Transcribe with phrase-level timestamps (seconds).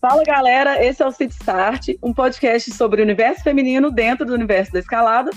[0.00, 4.32] Fala galera, esse é o City Start, um podcast sobre o universo feminino dentro do
[4.32, 5.32] universo da escalada.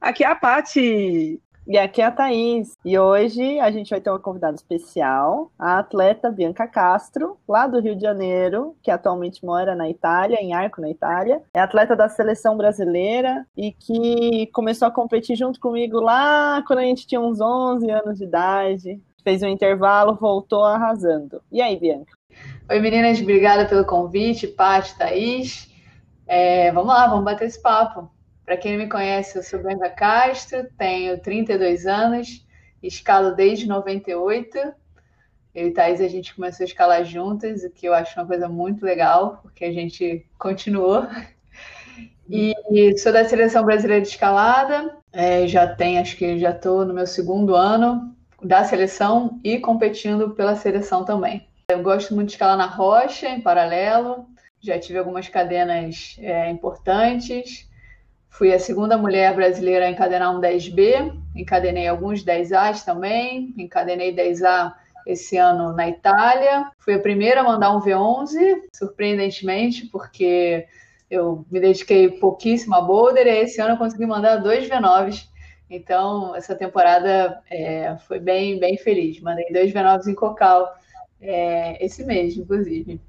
[0.00, 1.40] Aqui é a Pati.
[1.68, 2.76] E aqui é a Thaís.
[2.82, 7.78] E hoje a gente vai ter uma convidada especial, a atleta Bianca Castro, lá do
[7.78, 11.42] Rio de Janeiro, que atualmente mora na Itália, em Arco, na Itália.
[11.54, 16.84] É atleta da seleção brasileira e que começou a competir junto comigo lá quando a
[16.84, 19.00] gente tinha uns 11 anos de idade.
[19.28, 21.42] Fez um intervalo, voltou arrasando.
[21.52, 22.14] E aí, Bianca?
[22.66, 25.70] Oi, meninas, obrigada pelo convite, Paty, Thaís.
[26.26, 28.10] É, vamos lá, vamos bater esse papo.
[28.42, 32.42] Para quem não me conhece, eu sou Brenda Castro, tenho 32 anos,
[32.82, 34.56] escalo desde 98.
[35.54, 38.48] Eu e Thaís, a gente começou a escalar juntas, o que eu acho uma coisa
[38.48, 41.06] muito legal, porque a gente continuou.
[42.30, 42.54] E
[42.96, 47.06] sou da Seleção Brasileira de Escalada, é, já tenho, acho que já estou no meu
[47.06, 51.46] segundo ano da seleção e competindo pela seleção também.
[51.70, 54.26] Eu gosto muito de escalar na rocha, em paralelo,
[54.60, 57.68] já tive algumas cadenas é, importantes,
[58.38, 64.74] Fui a segunda mulher brasileira a encadenar um 10B, encadenei alguns 10As também, encadenei 10A
[65.04, 66.70] esse ano na Itália.
[66.78, 70.66] Fui a primeira a mandar um V11, surpreendentemente, porque
[71.10, 75.26] eu me dediquei pouquíssimo a boulder e esse ano eu consegui mandar dois V9s.
[75.70, 79.20] Então, essa temporada é, foi bem, bem feliz.
[79.20, 80.74] Mandei dois V9s em Cocal
[81.20, 83.00] é, esse mês, inclusive.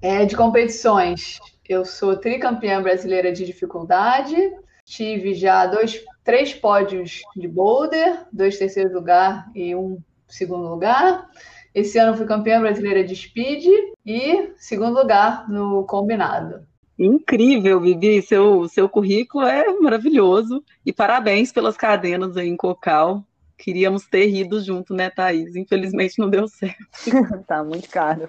[0.00, 4.36] É, de competições, eu sou tricampeã brasileira de dificuldade.
[4.84, 11.28] Tive já dois, três pódios de boulder, dois terceiros lugar e um segundo lugar.
[11.74, 13.64] Esse ano fui campeã brasileira de speed
[14.04, 16.66] e segundo lugar no combinado.
[17.04, 18.22] Incrível, Bibi.
[18.22, 20.64] Seu, seu currículo é maravilhoso.
[20.86, 23.24] E parabéns pelas cadenas aí em Cocal.
[23.58, 25.56] Queríamos ter rido junto, né, Thaís?
[25.56, 26.76] Infelizmente não deu certo.
[27.46, 28.28] tá muito caro.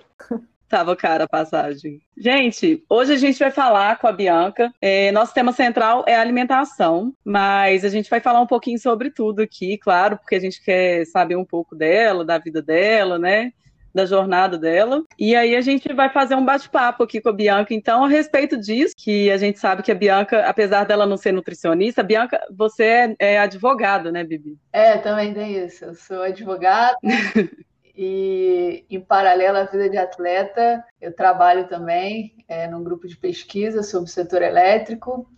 [0.67, 2.01] Tava cara a passagem.
[2.17, 4.73] Gente, hoje a gente vai falar com a Bianca.
[4.81, 9.43] É, nosso tema central é alimentação, mas a gente vai falar um pouquinho sobre tudo
[9.43, 13.51] aqui, claro, porque a gente quer saber um pouco dela, da vida dela, né?
[13.93, 15.03] Da jornada dela.
[15.17, 18.57] E aí a gente vai fazer um bate-papo aqui com a Bianca, então, a respeito
[18.57, 22.83] disso, que a gente sabe que a Bianca, apesar dela não ser nutricionista, Bianca, você
[22.83, 24.57] é, é advogada, né, Bibi?
[24.71, 25.85] É, também tem isso.
[25.85, 26.97] Eu sou advogada.
[27.95, 33.83] E, em paralelo à vida de atleta, eu trabalho também é, num grupo de pesquisa
[33.83, 35.29] sobre o setor elétrico,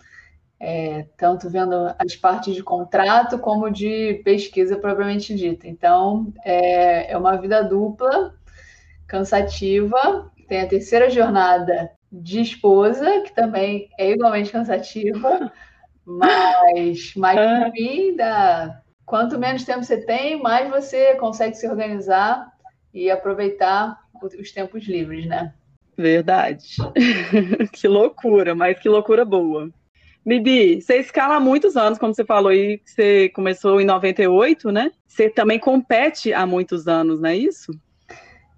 [0.58, 5.68] é, tanto vendo as partes de contrato como de pesquisa propriamente dita.
[5.68, 8.34] Então, é, é uma vida dupla,
[9.08, 10.32] cansativa.
[10.48, 15.52] Tem a terceira jornada de esposa, que também é igualmente cansativa,
[16.06, 22.52] mas, mas no fim da, quanto menos tempo você tem, mais você consegue se organizar
[22.94, 25.54] e aproveitar os tempos livres, né?
[25.98, 26.76] Verdade.
[27.72, 29.70] que loucura, mas que loucura boa.
[30.26, 34.92] Bibi, você escala há muitos anos, como você falou aí, você começou em 98, né?
[35.08, 37.72] Você também compete há muitos anos, não é isso?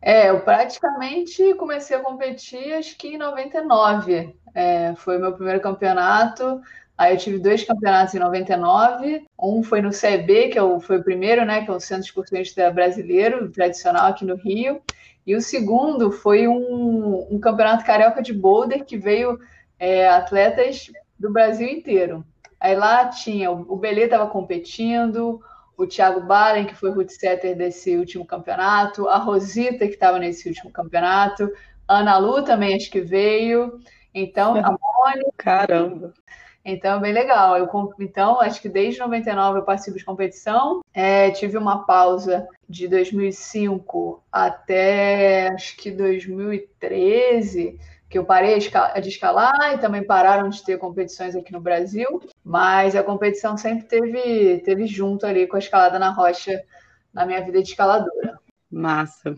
[0.02, 4.36] É, eu praticamente comecei a competir acho que em 99.
[4.54, 6.62] É, foi o meu primeiro campeonato.
[6.98, 9.26] Aí eu tive dois campeonatos em 99.
[9.40, 11.64] Um foi no CEB, que é foi o primeiro, né?
[11.64, 14.82] Que é o Centro Excursionista Brasileiro, tradicional aqui no Rio.
[15.26, 19.40] E o segundo foi um, um campeonato carioca de boulder que veio
[19.78, 22.26] é, atletas do Brasil inteiro.
[22.60, 25.42] Aí lá tinha, o Belê estava competindo,
[25.78, 30.50] o Thiago Balen, que foi root setter desse último campeonato, a Rosita, que estava nesse
[30.50, 31.50] último campeonato,
[31.88, 33.80] a Ana Lu também acho que veio.
[34.14, 35.32] Então, a Mônica.
[35.38, 36.14] Caramba!
[36.66, 37.58] Então, é bem legal.
[37.58, 40.82] Eu, então, acho que desde 99 eu participo de competição.
[40.94, 49.76] É, tive uma pausa de 2005 até acho que 2013, que eu parei de escalar
[49.76, 52.22] e também pararam de ter competições aqui no Brasil.
[52.48, 56.64] Mas a competição sempre teve, teve junto ali com a escalada na rocha
[57.14, 58.40] na minha vida de escaladora.
[58.72, 59.36] Massa.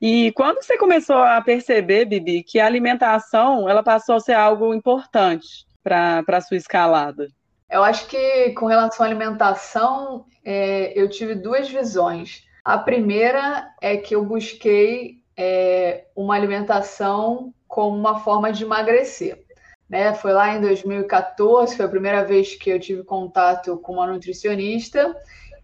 [0.00, 4.74] E quando você começou a perceber, Bibi, que a alimentação ela passou a ser algo
[4.74, 7.28] importante para a sua escalada?
[7.70, 12.42] Eu acho que com relação à alimentação, é, eu tive duas visões.
[12.64, 19.44] A primeira é que eu busquei é, uma alimentação como uma forma de emagrecer.
[19.88, 20.12] Né?
[20.14, 25.16] Foi lá em 2014, foi a primeira vez que eu tive contato com uma nutricionista,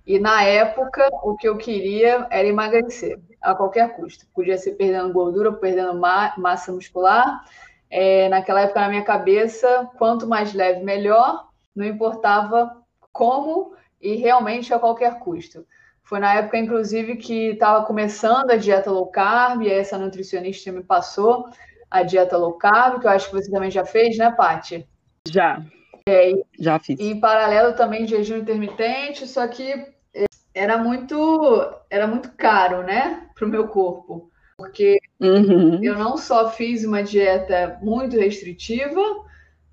[0.06, 4.26] e na época o que eu queria era emagrecer a qualquer custo.
[4.34, 7.44] Podia ser perdendo gordura, perdendo ma massa muscular,
[7.90, 12.82] é, naquela época, na minha cabeça, quanto mais leve, melhor, não importava
[13.12, 15.64] como e realmente a qualquer custo.
[16.02, 20.82] Foi na época, inclusive, que estava começando a dieta low carb, e essa nutricionista me
[20.82, 21.48] passou
[21.94, 24.84] a dieta low carb, que eu acho que você também já fez, né, Paty?
[25.28, 25.64] Já.
[26.08, 26.98] É, já fiz.
[26.98, 29.70] E em paralelo também jejum intermitente, só que
[30.12, 34.28] é, era muito, era muito caro, né, para o meu corpo.
[34.56, 35.78] Porque uhum.
[35.84, 39.00] eu não só fiz uma dieta muito restritiva,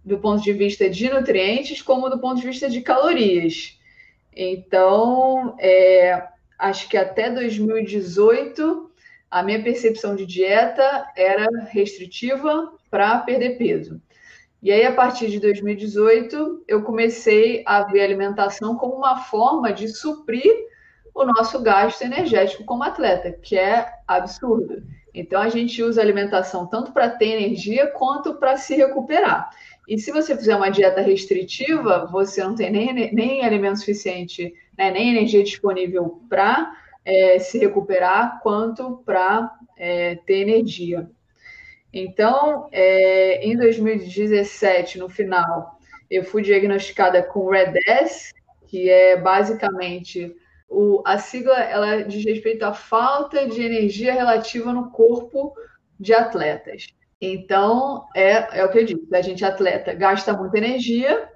[0.05, 3.79] do ponto de vista de nutrientes, como do ponto de vista de calorias.
[4.31, 6.23] Então, é,
[6.59, 8.90] acho que até 2018
[9.31, 14.01] a minha percepção de dieta era restritiva para perder peso.
[14.61, 19.71] E aí, a partir de 2018, eu comecei a ver a alimentação como uma forma
[19.71, 20.53] de suprir
[21.15, 24.83] o nosso gasto energético como atleta, que é absurdo.
[25.13, 29.49] Então, a gente usa a alimentação tanto para ter energia quanto para se recuperar.
[29.87, 34.91] E se você fizer uma dieta restritiva, você não tem nem, nem alimento suficiente, né,
[34.91, 36.71] nem energia disponível para
[37.05, 41.09] é, se recuperar, quanto para é, ter energia.
[41.93, 45.77] Então, é, em 2017, no final,
[46.09, 48.33] eu fui diagnosticada com REDS,
[48.67, 50.33] que é basicamente
[50.69, 55.53] o, a sigla ela diz respeito à falta de energia relativa no corpo
[55.99, 56.87] de atletas.
[57.19, 61.29] Então, é, é o que eu disse, a gente atleta gasta muita energia,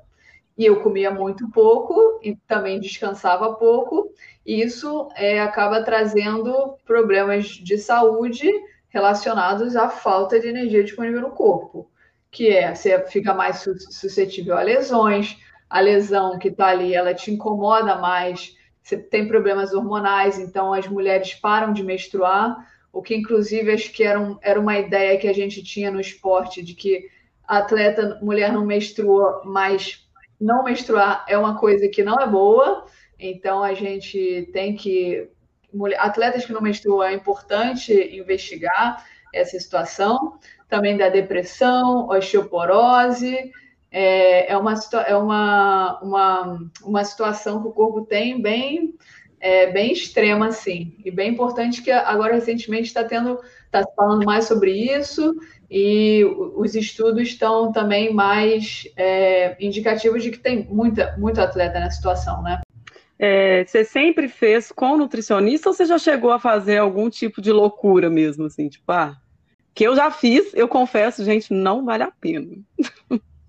[0.58, 4.12] e eu comia muito pouco e também descansava pouco,
[4.46, 8.50] e isso é, acaba trazendo problemas de saúde
[8.90, 11.90] relacionados à falta de energia disponível no corpo,
[12.32, 15.38] que é você fica mais suscetível a lesões,
[15.70, 20.88] a lesão que está ali, ela te incomoda mais, você tem problemas hormonais, então as
[20.88, 22.56] mulheres param de menstruar,
[22.94, 26.00] o que inclusive acho que era, um, era uma ideia que a gente tinha no
[26.00, 27.10] esporte, de que
[27.46, 30.05] atleta mulher não menstrua, mas
[30.40, 32.86] não menstruar é uma coisa que não é boa,
[33.20, 35.30] então a gente tem que.
[35.98, 40.40] Atletas que não menstruam é importante investigar essa situação,
[40.70, 43.52] também da depressão, osteoporose.
[43.92, 44.74] É, é, uma,
[45.06, 48.94] é uma, uma, uma situação que o corpo tem bem
[49.46, 54.46] é, bem extrema, assim, e bem importante que agora recentemente está tendo, está falando mais
[54.46, 55.36] sobre isso,
[55.70, 56.24] e
[56.56, 62.42] os estudos estão também mais é, indicativos de que tem muita, muito atleta nessa situação,
[62.42, 62.62] né?
[63.18, 67.52] É, você sempre fez com nutricionista ou você já chegou a fazer algum tipo de
[67.52, 69.16] loucura mesmo, assim, tipo, ah,
[69.74, 72.48] que eu já fiz, eu confesso, gente, não vale a pena.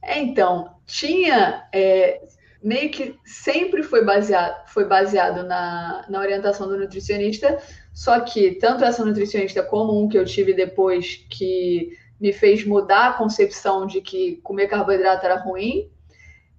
[0.02, 2.20] É, então, tinha, é,
[2.62, 7.58] meio que sempre foi baseado, foi baseado na, na orientação do nutricionista,
[7.92, 11.90] só que tanto essa nutricionista como um que eu tive depois que
[12.20, 15.90] me fez mudar a concepção de que comer carboidrato era ruim.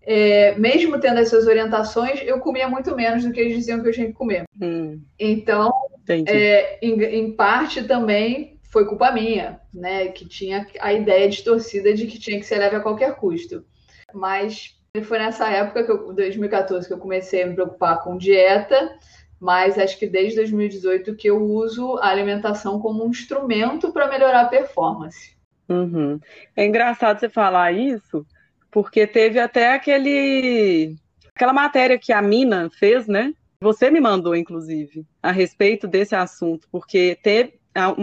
[0.02, 3.94] É, mesmo tendo essas orientações, eu comia muito menos do que eles diziam que eu
[3.94, 4.44] tinha que comer.
[4.62, 5.02] Hum.
[5.20, 5.72] Então,
[6.08, 10.08] é, em, em, parte também foi culpa minha, né?
[10.08, 13.66] Que tinha a ideia distorcida de que tinha que ser leve a qualquer custo.
[14.14, 18.98] Mas foi nessa época, que eu, 2014, que eu comecei a me preocupar com dieta,
[19.40, 24.42] mas acho que desde 2018 que eu uso a alimentação como um instrumento para melhorar
[24.42, 25.37] a performance.
[25.70, 26.20] Uhum.
[26.56, 28.26] É engraçado você falar isso,
[28.72, 30.96] porque teve até aquele
[31.36, 33.34] aquela matéria que a Mina fez, né?
[33.62, 37.60] Você me mandou, inclusive, a respeito desse assunto, porque teve,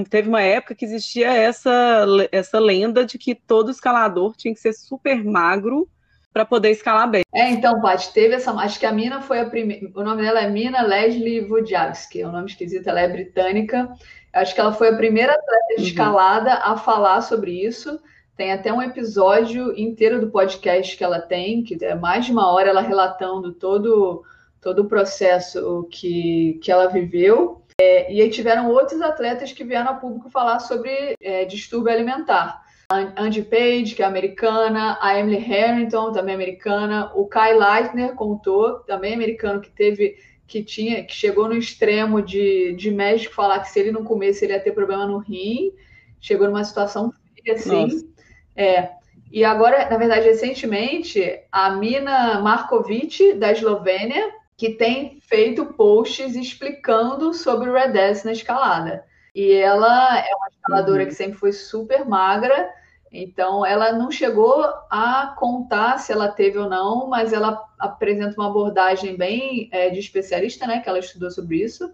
[0.09, 4.73] teve uma época que existia essa, essa lenda de que todo escalador tinha que ser
[4.73, 5.89] super magro
[6.35, 7.23] para poder escalar bem.
[7.33, 8.51] É, então, Paty, teve essa.
[8.51, 9.89] Acho que a Mina foi a primeira.
[9.95, 13.89] O nome dela é Mina Leslie Wojcicki, é um nome esquisito, ela é britânica.
[14.33, 15.89] Acho que ela foi a primeira atleta de uhum.
[15.89, 18.01] escalada a falar sobre isso.
[18.37, 22.53] Tem até um episódio inteiro do podcast que ela tem, que é mais de uma
[22.53, 24.25] hora ela relatando todo,
[24.61, 27.63] todo o processo que, que ela viveu.
[27.81, 32.61] É, e aí tiveram outros atletas que vieram a público falar sobre é, distúrbio alimentar.
[33.17, 39.15] Andy Page, que é americana, a Emily Harrington, também americana, o Kai Leitner contou, também
[39.15, 43.81] americano, que teve, que tinha, que chegou no extremo de, de médico falar que se
[43.81, 45.73] ele não comesse ele ia ter problema no rim,
[46.21, 47.13] chegou numa situação
[47.51, 47.87] assim.
[47.87, 48.07] Nossa.
[48.57, 48.91] É.
[49.31, 57.35] E agora, na verdade, recentemente, a Mina Markovic, da Eslovênia, que tem feito posts explicando
[57.35, 57.93] sobre o Red
[58.25, 59.05] na escalada.
[59.35, 61.09] E ela é uma escaladora uhum.
[61.09, 62.71] que sempre foi super magra,
[63.17, 68.49] então ela não chegou a contar se ela teve ou não, mas ela apresenta uma
[68.49, 70.81] abordagem bem é, de especialista, né?
[70.81, 71.89] Que ela estudou sobre isso.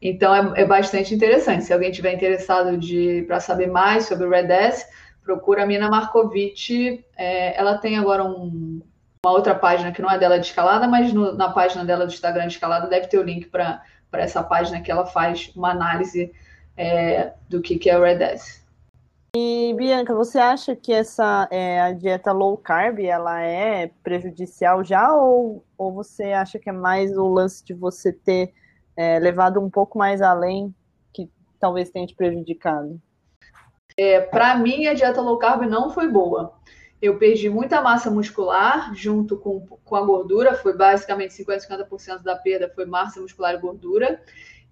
[0.00, 1.64] Então é, é bastante interessante.
[1.64, 2.78] Se alguém tiver interessado
[3.26, 4.86] para saber mais sobre o Red S,
[5.24, 7.04] procura a Mina Markovic.
[7.16, 8.80] É, ela tem agora um,
[9.24, 12.12] uma outra página que não é dela de escalada, mas no, na página dela do
[12.12, 16.32] Instagram de escalada deve ter o link para essa página que ela faz uma análise
[16.76, 18.61] é, do que, que é o REDS.
[19.34, 25.10] E Bianca, você acha que essa é, a dieta low carb ela é prejudicial já
[25.16, 28.52] ou, ou você acha que é mais o lance de você ter
[28.94, 30.74] é, levado um pouco mais além
[31.14, 33.00] que talvez tenha te prejudicado?
[33.96, 36.52] É, Para mim, a dieta low carb não foi boa.
[37.00, 42.36] Eu perdi muita massa muscular junto com, com a gordura, foi basicamente 50%, 50% da
[42.36, 44.20] perda foi massa muscular e gordura.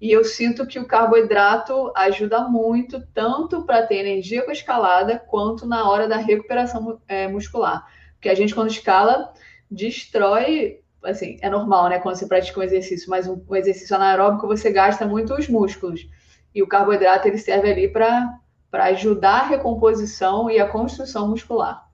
[0.00, 5.18] E eu sinto que o carboidrato ajuda muito, tanto para ter energia com a escalada,
[5.18, 7.86] quanto na hora da recuperação é, muscular.
[8.14, 9.32] Porque a gente, quando escala,
[9.70, 10.80] destrói.
[11.02, 11.98] Assim, é normal, né?
[11.98, 16.08] Quando você pratica um exercício, mas um, um exercício anaeróbico, você gasta muito os músculos.
[16.54, 18.38] E o carboidrato ele serve ali para
[18.72, 21.86] ajudar a recomposição e a construção muscular.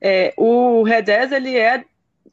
[0.00, 1.84] É, o REDES ele é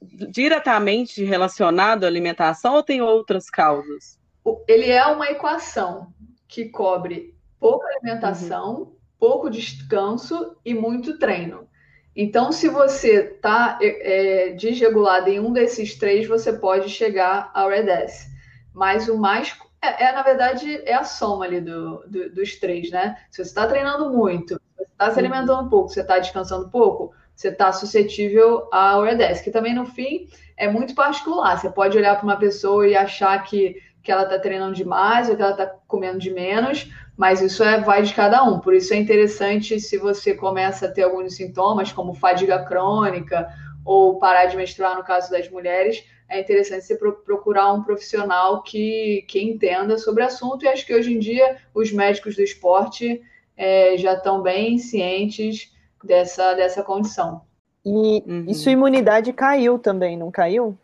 [0.01, 4.18] diretamente relacionado à alimentação ou tem outras causas?
[4.67, 6.13] Ele é uma equação
[6.48, 8.96] que cobre pouca alimentação, uhum.
[9.19, 11.67] pouco descanso e muito treino.
[12.15, 17.69] Então, se você está é, é, desregulado em um desses três, você pode chegar ao
[17.69, 18.27] REDS.
[18.74, 19.55] Mas o mais.
[19.81, 23.15] É, é, na verdade, é a soma ali do, do dos três, né?
[23.29, 25.69] Se você está treinando muito, você está se alimentando uhum.
[25.69, 30.27] pouco, você está descansando pouco, você está suscetível ao REDS, que também, no fim,
[30.58, 31.58] é muito particular.
[31.58, 35.36] Você pode olhar para uma pessoa e achar que que ela está treinando demais ou
[35.36, 38.60] que ela está comendo de menos, mas isso é, vai de cada um.
[38.60, 43.48] Por isso é interessante se você começa a ter alguns sintomas, como fadiga crônica
[43.84, 49.25] ou parar de menstruar, no caso das mulheres, é interessante você procurar um profissional que,
[49.27, 50.63] que entenda sobre o assunto.
[50.63, 53.22] E acho que hoje em dia os médicos do esporte
[53.58, 57.41] é, já estão bem cientes dessa, dessa condição.
[57.86, 58.46] E, uhum.
[58.48, 60.77] e sua imunidade caiu também, não caiu?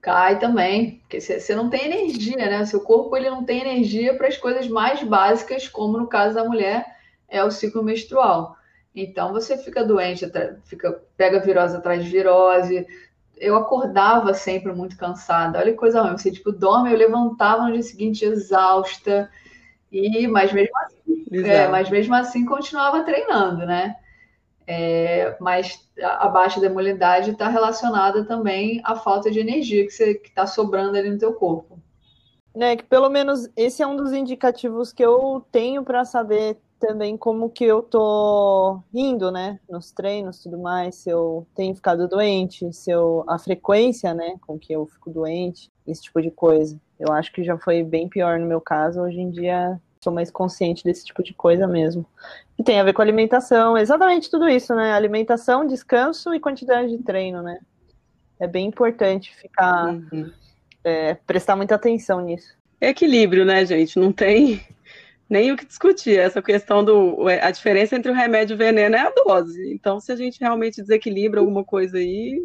[0.00, 2.64] Cai também, porque você não tem energia, né?
[2.64, 6.44] Seu corpo ele não tem energia para as coisas mais básicas, como no caso da
[6.44, 6.84] mulher
[7.28, 8.56] é o ciclo menstrual.
[8.94, 10.30] Então você fica doente,
[10.64, 12.86] fica pega virose atrás de virose.
[13.36, 15.58] Eu acordava sempre muito cansada.
[15.58, 16.16] Olha que coisa ruim.
[16.16, 19.30] Você tipo dorme, eu levantava no dia seguinte exausta.
[19.92, 23.96] E mas mesmo assim, é, mas mesmo assim continuava treinando, né?
[24.72, 29.92] É, mas a baixa da imunidade está relacionada também à falta de energia que
[30.28, 31.76] está sobrando ali no teu corpo.
[32.54, 37.16] Né, que pelo menos esse é um dos indicativos que eu tenho para saber também
[37.16, 42.72] como que eu tô indo, né, nos treinos, tudo mais, se eu tenho ficado doente,
[42.72, 46.80] se eu a frequência, né, com que eu fico doente, esse tipo de coisa.
[46.96, 50.30] Eu acho que já foi bem pior no meu caso, hoje em dia sou mais
[50.30, 52.06] consciente desse tipo de coisa mesmo.
[52.58, 54.92] E tem a ver com alimentação, exatamente tudo isso, né?
[54.92, 57.58] Alimentação, descanso e quantidade de treino, né?
[58.38, 60.32] É bem importante ficar, uhum.
[60.82, 62.54] é, prestar muita atenção nisso.
[62.80, 63.98] Equilíbrio, né, gente?
[63.98, 64.66] Não tem
[65.28, 66.18] nem o que discutir.
[66.18, 67.28] Essa questão do.
[67.42, 69.70] A diferença entre o remédio e o veneno é a dose.
[69.74, 72.40] Então, se a gente realmente desequilibra alguma coisa aí,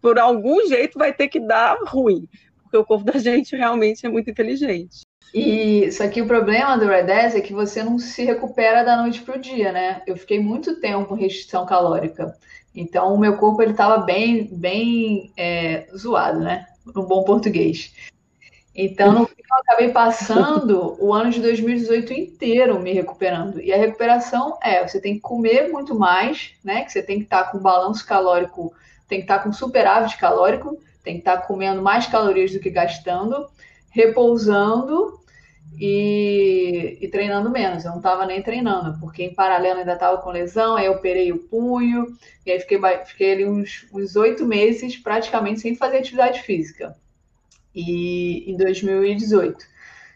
[0.00, 2.28] por algum jeito vai ter que dar ruim.
[2.64, 5.02] Porque o corpo da gente realmente é muito inteligente.
[5.34, 9.22] E só que o problema do Red é que você não se recupera da noite
[9.22, 10.02] para o dia, né?
[10.06, 12.36] Eu fiquei muito tempo em restrição calórica.
[12.74, 16.66] Então o meu corpo ele estava bem, bem é, zoado, né?
[16.94, 17.94] No bom português.
[18.74, 23.60] Então, no eu acabei passando o ano de 2018 inteiro me recuperando.
[23.60, 26.82] E a recuperação é, você tem que comer muito mais, né?
[26.82, 28.72] Que você tem que estar com balanço calórico,
[29.06, 33.46] tem que estar com superávit calórico, tem que estar comendo mais calorias do que gastando,
[33.90, 35.20] repousando
[35.78, 37.84] e, e, treinando menos.
[37.84, 41.32] Eu não estava nem treinando, porque em paralelo ainda estava com lesão, aí eu operei
[41.32, 42.06] o punho,
[42.44, 46.96] e aí fiquei, fiquei ali uns oito meses praticamente sem fazer atividade física.
[47.74, 49.72] E em 2018.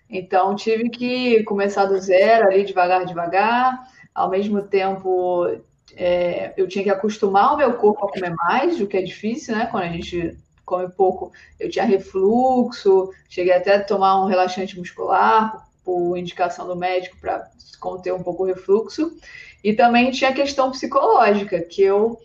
[0.09, 3.89] Então tive que começar do zero ali, devagar, devagar.
[4.15, 5.47] Ao mesmo tempo,
[5.95, 9.57] é, eu tinha que acostumar o meu corpo a comer mais, o que é difícil,
[9.57, 9.67] né?
[9.67, 15.67] Quando a gente come pouco, eu tinha refluxo, cheguei até a tomar um relaxante muscular
[15.85, 17.49] por indicação do médico para
[17.81, 19.17] conter um pouco o refluxo.
[19.63, 22.19] E também tinha a questão psicológica, que eu,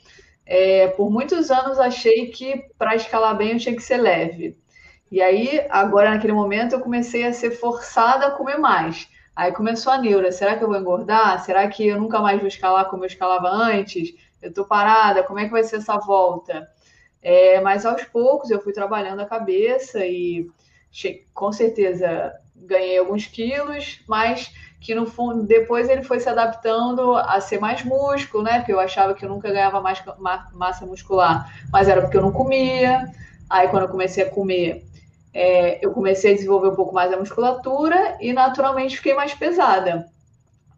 [0.46, 4.58] é, por muitos anos, achei que para escalar bem eu tinha que ser leve.
[5.12, 9.08] E aí, agora naquele momento, eu comecei a ser forçada a comer mais.
[9.36, 11.44] Aí começou a neura: será que eu vou engordar?
[11.44, 14.14] Será que eu nunca mais vou escalar como eu escalava antes?
[14.42, 16.68] Eu tô parada, como é que vai ser essa volta?
[17.22, 20.50] É, mas aos poucos eu fui trabalhando a cabeça e
[21.34, 27.40] com certeza ganhei alguns quilos, mas que no fundo depois ele foi se adaptando a
[27.40, 28.58] ser mais músculo, né?
[28.58, 30.04] Porque eu achava que eu nunca ganhava mais
[30.52, 33.08] massa muscular, mas era porque eu não comia.
[33.50, 34.84] Aí quando eu comecei a comer,
[35.34, 40.08] é, eu comecei a desenvolver um pouco mais a musculatura e naturalmente fiquei mais pesada.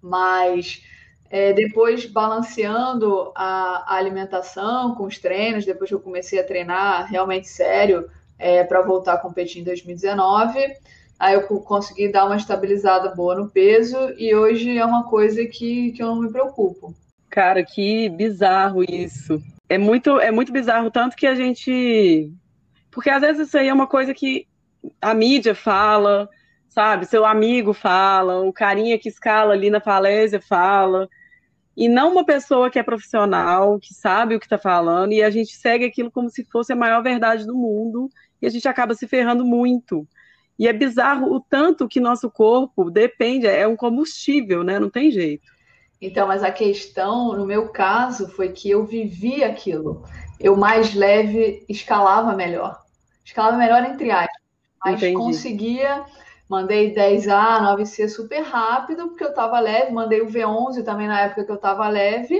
[0.01, 0.83] Mas
[1.33, 7.09] é, depois balanceando a, a, alimentação com os treinos, depois que eu comecei a treinar
[7.09, 10.59] realmente sério é, para voltar a competir em 2019,
[11.17, 15.93] aí eu consegui dar uma estabilizada boa no peso e hoje é uma coisa que,
[15.93, 16.93] que eu não me preocupo.
[17.31, 19.41] Cara, que bizarro isso.
[19.67, 22.31] É muito, é muito bizarro, tanto que a gente.
[22.91, 24.45] Porque às vezes isso aí é uma coisa que
[25.01, 26.29] a mídia fala,
[26.69, 27.07] sabe?
[27.07, 31.09] Seu amigo fala, o carinha que escala ali na falésia fala.
[31.75, 35.29] E não uma pessoa que é profissional, que sabe o que está falando, e a
[35.29, 38.09] gente segue aquilo como se fosse a maior verdade do mundo,
[38.41, 40.07] e a gente acaba se ferrando muito.
[40.57, 44.79] E é bizarro o tanto que nosso corpo depende, é um combustível, né?
[44.79, 45.51] Não tem jeito.
[45.99, 50.03] Então, mas a questão, no meu caso, foi que eu vivi aquilo.
[50.39, 52.77] Eu mais leve escalava melhor.
[53.23, 54.41] Escalava melhor entre aspas,
[54.83, 55.15] mas Entendi.
[55.15, 56.03] conseguia.
[56.49, 59.91] Mandei 10A, 9C super rápido, porque eu estava leve.
[59.91, 62.39] Mandei o V11 também na época que eu estava leve.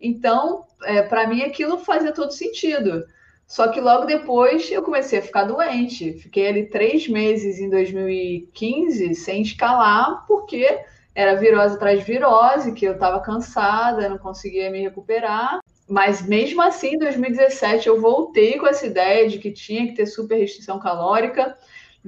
[0.00, 3.04] Então, é, para mim, aquilo fazia todo sentido.
[3.46, 6.12] Só que logo depois eu comecei a ficar doente.
[6.14, 12.84] Fiquei ali três meses em 2015 sem escalar, porque era virose atrás de virose, que
[12.84, 15.60] eu estava cansada, não conseguia me recuperar.
[15.88, 20.06] Mas mesmo assim, em 2017, eu voltei com essa ideia de que tinha que ter
[20.06, 21.56] super restrição calórica,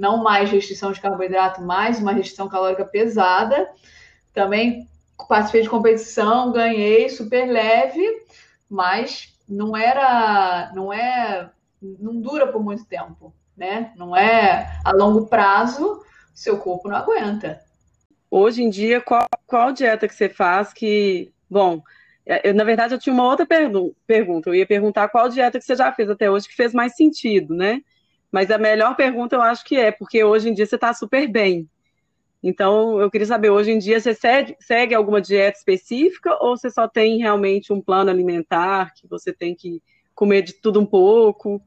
[0.00, 3.68] não mais restrição de carboidrato, mais uma restrição calórica pesada.
[4.32, 4.88] Também
[5.28, 8.02] participei de competição, ganhei super leve,
[8.68, 11.50] mas não era, não é,
[11.82, 13.92] não dura por muito tempo, né?
[13.94, 16.02] Não é a longo prazo,
[16.34, 17.60] seu corpo não aguenta.
[18.30, 21.30] Hoje em dia, qual, qual dieta que você faz que.
[21.48, 21.82] Bom,
[22.24, 23.46] é, eu, na verdade, eu tinha uma outra
[24.06, 24.48] pergunta.
[24.48, 27.54] Eu ia perguntar qual dieta que você já fez até hoje que fez mais sentido,
[27.54, 27.82] né?
[28.30, 31.26] Mas a melhor pergunta eu acho que é, porque hoje em dia você está super
[31.26, 31.68] bem.
[32.42, 36.70] Então, eu queria saber, hoje em dia você segue, segue alguma dieta específica ou você
[36.70, 39.82] só tem realmente um plano alimentar que você tem que
[40.14, 41.60] comer de tudo um pouco?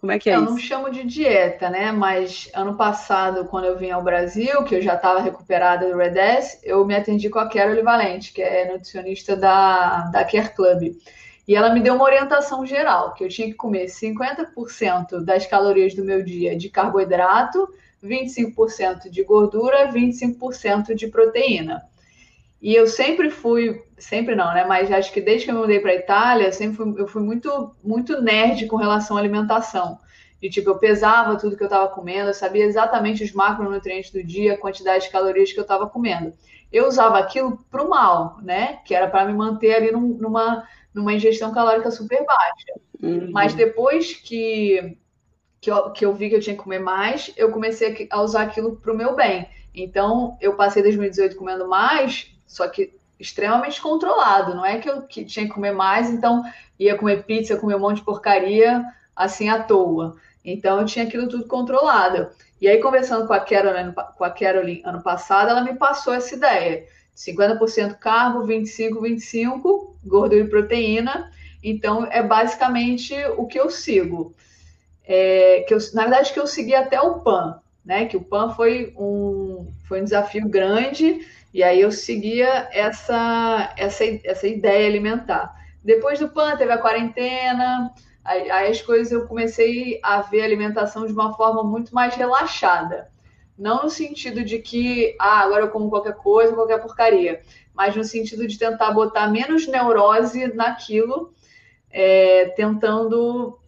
[0.00, 0.46] Como é que é eu isso?
[0.46, 1.90] Eu não chamo de dieta, né?
[1.90, 6.60] Mas ano passado, quando eu vim ao Brasil, que eu já estava recuperada do Redes,
[6.62, 10.94] eu me atendi com a Carol Valente, que é nutricionista da, da Care Club.
[11.48, 15.94] E ela me deu uma orientação geral, que eu tinha que comer 50% das calorias
[15.94, 17.66] do meu dia de carboidrato,
[18.04, 21.82] 25% de gordura, 25% de proteína.
[22.60, 24.66] E eu sempre fui, sempre não, né?
[24.66, 27.22] Mas acho que desde que eu me mudei para a Itália, sempre fui, eu fui
[27.22, 29.98] muito, muito nerd com relação à alimentação.
[30.42, 34.22] De tipo, eu pesava tudo que eu estava comendo, eu sabia exatamente os macronutrientes do
[34.22, 36.34] dia, a quantidade de calorias que eu estava comendo.
[36.72, 38.80] Eu usava aquilo para o mal, né?
[38.84, 42.80] Que era para me manter ali num, numa, numa ingestão calórica super baixa.
[43.02, 43.30] Uhum.
[43.32, 44.98] Mas depois que,
[45.60, 48.42] que eu, que, eu, vi que eu tinha que comer mais, eu comecei a usar
[48.42, 49.48] aquilo para o meu bem.
[49.74, 54.54] Então, eu passei 2018 comendo mais, só que extremamente controlado.
[54.54, 56.42] Não é que eu que tinha que comer mais, então
[56.78, 60.16] ia comer pizza, comer um monte de porcaria assim à toa.
[60.44, 62.28] Então eu tinha aquilo tudo controlado.
[62.60, 66.34] E aí, conversando com a Caroline, com a Caroline ano passado, ela me passou essa
[66.34, 66.86] ideia.
[67.16, 71.30] 50% carbo, 25, 25, gordura e proteína.
[71.62, 74.34] Então, é basicamente o que eu sigo.
[75.06, 78.06] É, que eu, na verdade, que eu segui até o PAN, né?
[78.06, 84.04] Que o PAN foi um, foi um desafio grande e aí eu seguia essa, essa,
[84.24, 85.56] essa ideia alimentar.
[85.82, 87.90] Depois do PAN, teve a quarentena,
[88.28, 92.14] aí, aí as coisas eu comecei a ver a alimentação de uma forma muito mais
[92.14, 93.10] relaxada.
[93.56, 97.42] Não no sentido de que, ah, agora eu como qualquer coisa, qualquer porcaria,
[97.74, 101.32] mas no sentido de tentar botar menos neurose naquilo,
[101.90, 103.58] é, tentando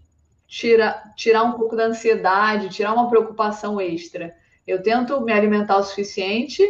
[0.46, 4.34] tirar, tirar um pouco da ansiedade, tirar uma preocupação extra.
[4.66, 6.62] Eu tento me alimentar o suficiente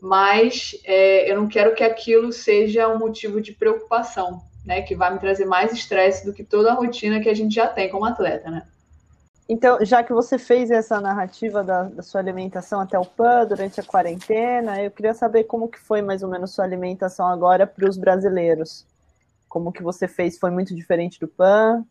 [0.00, 4.82] mas é, eu não quero que aquilo seja um motivo de preocupação, né?
[4.82, 7.66] Que vai me trazer mais estresse do que toda a rotina que a gente já
[7.66, 8.62] tem como atleta, né?
[9.48, 13.80] Então, já que você fez essa narrativa da, da, sua alimentação até o PAN durante
[13.80, 17.88] a quarentena, eu queria saber como que foi mais ou menos sua alimentação agora para
[17.88, 18.86] os brasileiros.
[19.48, 20.38] Como que você fez?
[20.38, 21.82] Foi muito diferente do PAN?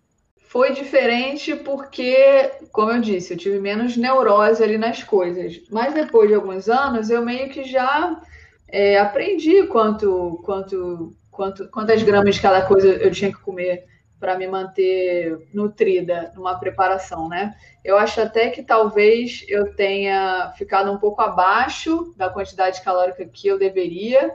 [0.47, 5.59] Foi diferente porque, como eu disse, eu tive menos neurose ali nas coisas.
[5.71, 8.21] Mas depois de alguns anos, eu meio que já
[8.67, 13.85] é, aprendi quanto, quanto, quanto, quantas gramas de cada coisa eu tinha que comer
[14.19, 17.55] para me manter nutrida numa preparação, né?
[17.85, 23.47] Eu acho até que talvez eu tenha ficado um pouco abaixo da quantidade calórica que
[23.47, 24.33] eu deveria,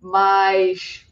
[0.00, 1.06] mas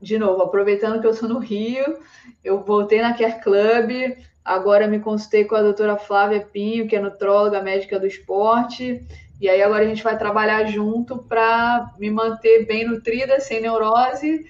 [0.00, 1.98] de novo, aproveitando que eu estou no Rio,
[2.44, 7.00] eu voltei na Care Club, Agora me consultei com a doutora Flávia Pinho, que é
[7.00, 9.06] nutróloga médica do esporte.
[9.40, 14.46] E aí agora a gente vai trabalhar junto para me manter bem nutrida, sem neurose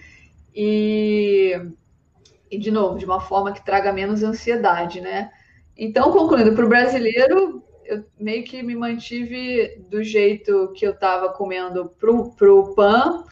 [0.55, 1.55] e,
[2.51, 5.31] e, de novo, de uma forma que traga menos ansiedade, né?
[5.77, 11.29] Então, concluindo, para o brasileiro, eu meio que me mantive do jeito que eu estava
[11.31, 13.25] comendo pro, pro PAN,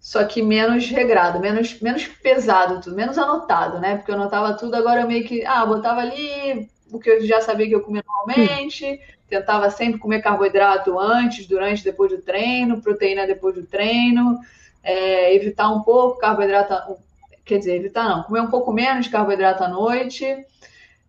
[0.00, 3.96] só que menos regrado, menos, menos pesado tudo, menos anotado, né?
[3.96, 7.40] Porque eu anotava tudo, agora eu meio que, ah, botava ali o que eu já
[7.40, 13.26] sabia que eu comia normalmente, tentava sempre comer carboidrato antes, durante, depois do treino, proteína
[13.26, 14.38] depois do treino,
[14.82, 16.96] é, evitar um pouco carboidrato,
[17.44, 20.24] quer dizer, evitar não, comer um pouco menos de carboidrato à noite,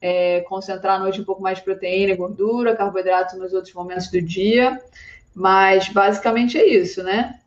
[0.02, 4.10] é, concentrar à noite um pouco mais de proteína e gordura, carboidrato nos outros momentos
[4.10, 4.80] do dia.
[5.34, 7.40] Mas basicamente é isso, né?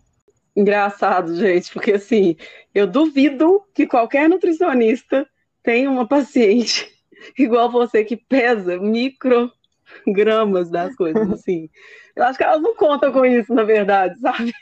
[0.55, 2.37] Engraçado, gente, porque assim,
[2.75, 5.27] eu duvido que qualquer nutricionista
[5.63, 6.89] tenha uma paciente
[7.39, 8.77] igual você que pesa
[10.07, 11.69] microgramas das coisas, assim.
[12.15, 14.53] Eu acho que elas não contam com isso, na verdade, sabe?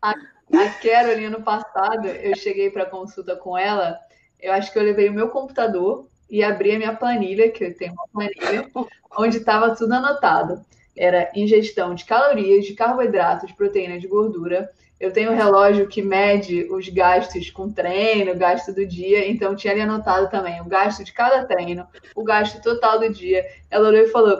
[0.00, 3.98] A, a Carolina, ano passado, eu cheguei para consulta com ela,
[4.40, 7.76] eu acho que eu levei o meu computador e abri a minha planilha, que eu
[7.76, 8.70] tenho uma planilha,
[9.16, 10.64] onde estava tudo anotado.
[10.96, 14.70] Era ingestão de calorias, de carboidratos, de proteína, de gordura.
[15.00, 19.54] Eu tenho um relógio que mede os gastos com treino, o gasto do dia, então
[19.54, 23.46] tinha ali anotado também o gasto de cada treino, o gasto total do dia.
[23.70, 24.36] Ela olhou e falou: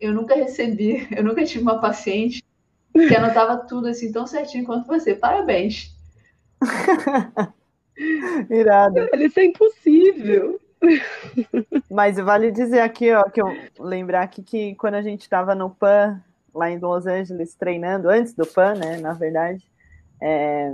[0.00, 2.42] Eu nunca recebi, eu nunca tive uma paciente
[2.92, 5.14] que anotava tudo assim tão certinho quanto você.
[5.14, 5.94] Parabéns.
[8.50, 9.08] Irado.
[9.18, 10.58] Isso é impossível.
[11.90, 15.68] Mas vale dizer aqui, ó, que eu lembrar aqui que quando a gente estava no
[15.68, 16.22] PAN,
[16.54, 19.62] lá em Los Angeles, treinando, antes do PAN, né, na verdade,
[20.20, 20.72] é,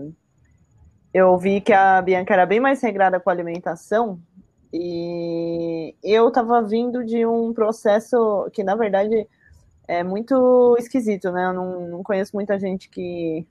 [1.14, 4.20] eu vi que a Bianca era bem mais regrada com a alimentação
[4.72, 9.26] e eu estava vindo de um processo que, na verdade,
[9.88, 11.46] é muito esquisito, né?
[11.46, 13.46] Eu não, não conheço muita gente que,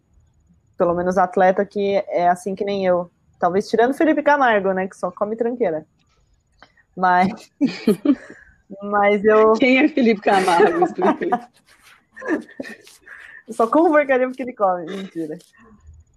[0.77, 3.09] pelo menos atleta, que é assim que nem eu.
[3.39, 4.87] Talvez tirando Felipe Camargo, né?
[4.87, 5.85] Que só come tranqueira.
[6.95, 7.51] Mas.
[8.83, 9.53] mas eu.
[9.53, 10.85] Quem é Felipe Camargo?
[13.49, 14.85] Só como porcaria porque ele come.
[14.85, 15.37] Mentira.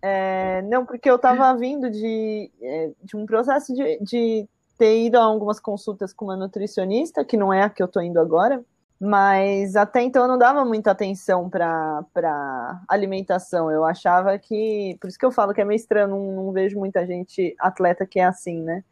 [0.01, 5.19] É, não, porque eu tava vindo de, é, de um processo de, de ter ido
[5.19, 8.65] a algumas consultas com uma nutricionista, que não é a que eu tô indo agora,
[9.01, 13.71] mas até então eu não dava muita atenção para alimentação.
[13.71, 14.97] Eu achava que.
[15.01, 18.07] Por isso que eu falo que é meio estranho, não, não vejo muita gente atleta
[18.07, 18.85] que é assim, né?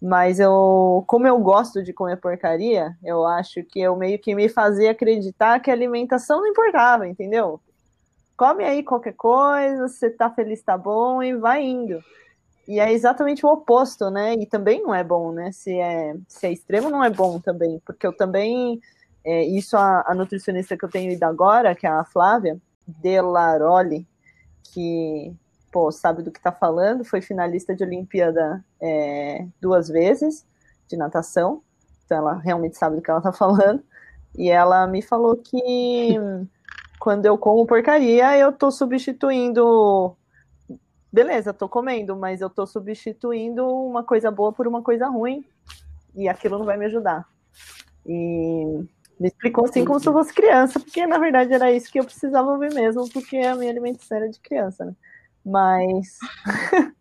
[0.00, 4.48] Mas eu, como eu gosto de comer porcaria, eu acho que eu meio que me
[4.48, 7.60] fazia acreditar que a alimentação não importava, entendeu?
[8.38, 12.00] Come aí qualquer coisa, você tá feliz, tá bom, e vai indo.
[12.68, 14.34] E é exatamente o oposto, né?
[14.34, 15.50] E também não é bom, né?
[15.50, 18.80] Se é, se é extremo, não é bom também, porque eu também.
[19.24, 24.06] É, isso a, a nutricionista que eu tenho ido agora, que é a Flávia Delaroli,
[24.72, 25.34] que
[25.72, 30.46] pô, sabe do que está falando, foi finalista de Olimpíada é, duas vezes
[30.88, 31.60] de natação,
[32.06, 33.82] então ela realmente sabe do que ela está falando.
[34.36, 36.16] E ela me falou que
[36.98, 40.16] quando eu como porcaria, eu estou substituindo.
[41.12, 45.44] Beleza, estou comendo, mas eu estou substituindo uma coisa boa por uma coisa ruim.
[46.14, 47.26] E aquilo não vai me ajudar.
[48.06, 48.84] E
[49.18, 52.04] me explicou assim como se eu fosse criança, porque na verdade era isso que eu
[52.04, 54.94] precisava ouvir mesmo, porque a minha alimentação era de criança, né?
[55.44, 56.18] Mas.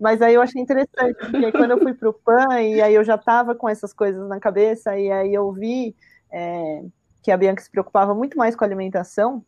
[0.00, 3.04] Mas aí eu achei interessante, porque quando eu fui para o PAN, e aí eu
[3.04, 5.94] já estava com essas coisas na cabeça, e aí eu vi
[6.30, 6.82] é,
[7.24, 9.42] que a Bianca se preocupava muito mais com a alimentação,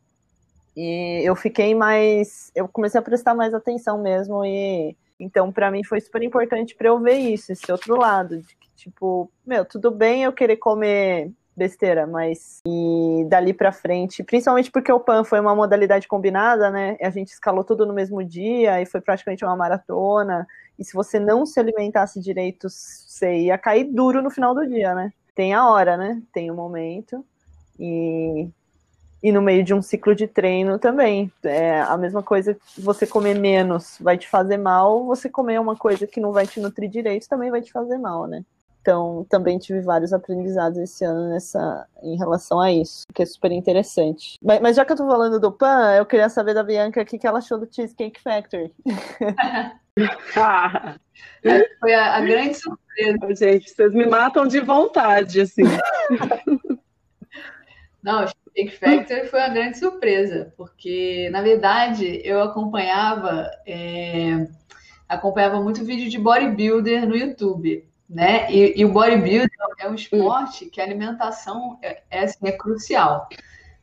[0.74, 2.50] e eu fiquei mais.
[2.54, 6.88] Eu comecei a prestar mais atenção mesmo, e então para mim foi super importante para
[6.88, 11.30] eu ver isso, esse outro lado, de que, tipo, meu, tudo bem eu querer comer
[11.54, 16.96] besteira, mas e dali para frente, principalmente porque o PAN foi uma modalidade combinada, né?
[17.00, 20.46] A gente escalou tudo no mesmo dia e foi praticamente uma maratona.
[20.78, 24.94] E se você não se alimentasse direito, você ia cair duro no final do dia,
[24.94, 25.12] né?
[25.34, 26.22] Tem a hora, né?
[26.32, 27.24] Tem o momento.
[27.78, 28.48] E,
[29.22, 31.32] e no meio de um ciclo de treino também.
[31.42, 36.06] É a mesma coisa, você comer menos vai te fazer mal, você comer uma coisa
[36.06, 38.44] que não vai te nutrir direito também vai te fazer mal, né?
[38.86, 43.50] Então, também tive vários aprendizados esse ano nessa, em relação a isso, que é super
[43.50, 44.38] interessante.
[44.40, 47.04] Mas, mas já que eu tô falando do PAN, eu queria saber da Bianca o
[47.04, 48.72] que, que ela achou do Cheesecake Factory.
[51.80, 53.34] Foi a, a, grande surpresa.
[53.34, 55.62] Gente, vocês me matam de vontade, assim.
[58.06, 64.46] Não, o Cheesecake Factory foi uma grande surpresa, porque, na verdade, eu acompanhava, é,
[65.08, 67.84] acompanhava muito vídeo de bodybuilder no YouTube.
[68.08, 68.48] né?
[68.48, 69.48] E, e o bodybuilding
[69.80, 73.28] é um esporte que a alimentação é, é, assim, é crucial.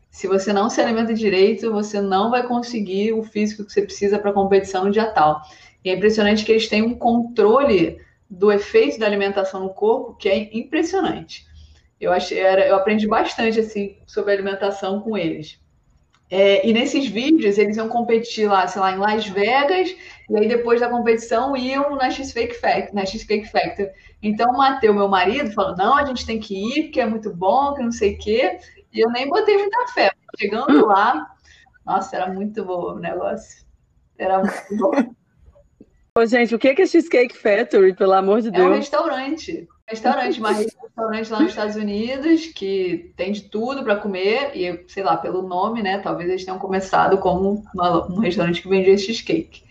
[0.09, 4.17] Se você não se alimenta direito, você não vai conseguir o físico que você precisa
[4.17, 5.41] para a competição no dia tal.
[5.83, 10.29] E é impressionante que eles têm um controle do efeito da alimentação no corpo que
[10.29, 11.45] é impressionante.
[12.03, 15.59] Eu achei, era, eu aprendi bastante assim sobre alimentação com eles.
[16.29, 19.95] É, e nesses vídeos eles iam competir lá, sei lá, em Las Vegas,
[20.29, 23.87] e aí depois da competição iam na X-Fake Factor, na X-Fake Factor.
[24.21, 27.31] Então o Matheus, meu marido, falou: não, a gente tem que ir, porque é muito
[27.31, 28.57] bom, que não sei o quê.
[28.91, 30.11] E eu nem botei muita fé.
[30.39, 31.35] Chegando lá,
[31.85, 33.63] nossa, era muito bom o negócio.
[34.17, 34.91] Era muito bom.
[36.17, 38.63] Ô, gente, o que é Cheesecake Factory, pelo amor de Deus?
[38.63, 39.67] É um restaurante.
[39.87, 45.03] Restaurante, uma restaurante lá nos Estados Unidos que tem de tudo para comer e, sei
[45.03, 45.99] lá, pelo nome, né?
[45.99, 49.63] Talvez eles tenham começado como uma, um restaurante que vendia cheesecake.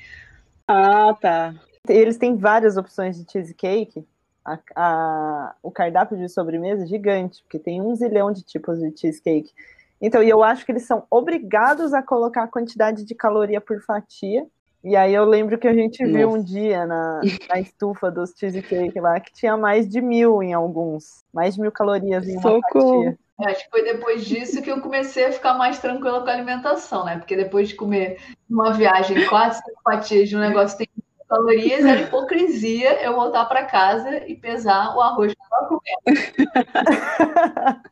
[0.67, 1.55] Ah, tá.
[1.89, 4.07] Eles têm várias opções de cheesecake.
[4.45, 8.93] A, a, o cardápio de sobremesa é gigante, porque tem um zilhão de tipos de
[8.97, 9.53] cheesecake.
[10.01, 13.81] Então, e eu acho que eles são obrigados a colocar a quantidade de caloria por
[13.83, 14.47] fatia
[14.85, 16.19] e aí eu lembro que a gente Nossa.
[16.19, 20.53] viu um dia na, na estufa dos cheesecake lá que tinha mais de mil em
[20.53, 21.25] alguns.
[21.33, 23.05] Mais de mil calorias em uma Socorro.
[23.05, 23.19] fatia.
[23.41, 26.33] É, acho que foi depois disso que eu comecei a ficar mais tranquila com a
[26.33, 27.19] alimentação, né?
[27.19, 28.19] Porque depois de comer
[28.49, 33.47] uma viagem, quatro, cinco fatias de um negócio que tem calorias, era hipocrisia eu voltar
[33.47, 36.21] para casa e pesar o arroz que eu estava comendo.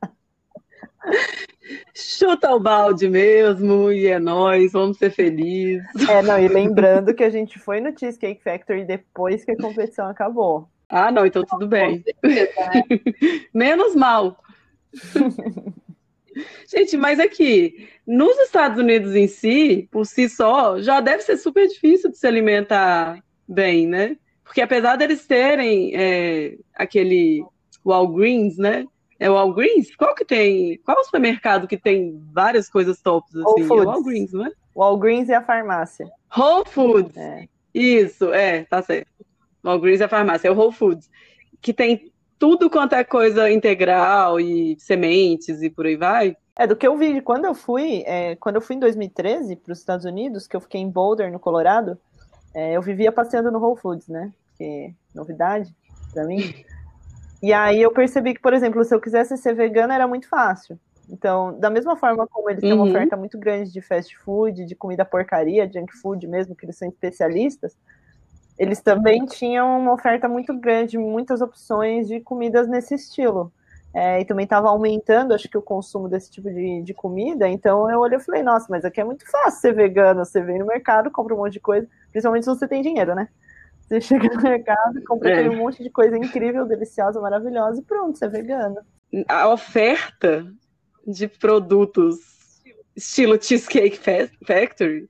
[1.95, 5.83] Chuta o balde mesmo e é nós, vamos ser felizes.
[6.09, 10.07] É, não, e lembrando que a gente foi no Cheesecake Factory depois que a competição
[10.07, 10.69] acabou.
[10.89, 12.05] Ah, não, então tudo bem.
[12.23, 12.49] Né?
[13.55, 14.43] Menos mal.
[16.67, 21.69] gente, mas aqui, nos Estados Unidos em si, por si só, já deve ser super
[21.69, 24.17] difícil de se alimentar bem, né?
[24.43, 27.45] Porque apesar deles terem é, aquele
[27.85, 28.85] Walgreens, né?
[29.21, 29.95] É o Walgreens?
[29.95, 30.79] Qual que tem?
[30.79, 33.63] Qual é o supermercado que tem várias coisas tops assim?
[33.63, 34.53] É o Walgreens, não é?
[34.75, 36.11] O Walgreens é a farmácia.
[36.35, 37.15] Whole Foods.
[37.19, 37.47] É.
[37.75, 39.11] Isso, é, tá certo.
[39.63, 41.11] Walgreens é a farmácia, é o Whole Foods.
[41.61, 46.35] Que tem tudo quanto é coisa integral e sementes e por aí vai.
[46.57, 49.73] É, do que eu vi quando eu fui, é, quando eu fui em 2013 para
[49.73, 51.99] os Estados Unidos, que eu fiquei em Boulder, no Colorado,
[52.55, 54.33] é, eu vivia passeando no Whole Foods, né?
[54.57, 55.75] Que novidade
[56.13, 56.55] para mim.
[57.43, 60.79] E aí eu percebi que, por exemplo, se eu quisesse ser vegana era muito fácil.
[61.09, 62.91] Então, da mesma forma como eles têm uma uhum.
[62.91, 66.89] oferta muito grande de fast food, de comida porcaria, junk food mesmo, que eles são
[66.89, 67.77] especialistas,
[68.57, 73.53] eles também tinham uma oferta muito grande, muitas opções de comidas nesse estilo.
[73.93, 77.49] É, e também estava aumentando, acho que, o consumo desse tipo de, de comida.
[77.49, 80.25] Então eu olhei e falei, nossa, mas aqui é muito fácil ser vegano.
[80.25, 83.29] Você vem no mercado, compra um monte de coisa, principalmente se você tem dinheiro, né?
[83.91, 85.33] Você chega no mercado, compra é.
[85.35, 88.77] aquele monte de coisa incrível, deliciosa, maravilhosa e pronto, você é vegano.
[89.29, 90.47] A oferta
[91.05, 92.19] de produtos
[92.95, 93.99] estilo Cheesecake
[94.47, 95.09] Factory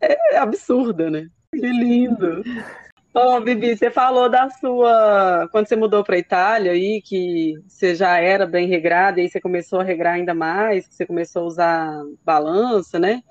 [0.00, 1.26] é absurda, né?
[1.52, 2.42] Que lindo!
[3.14, 5.46] Ô, oh, Bibi, você falou da sua.
[5.52, 9.28] Quando você mudou para a Itália aí, que você já era bem regrada, e aí
[9.28, 13.22] você começou a regrar ainda mais, que você começou a usar balança, né?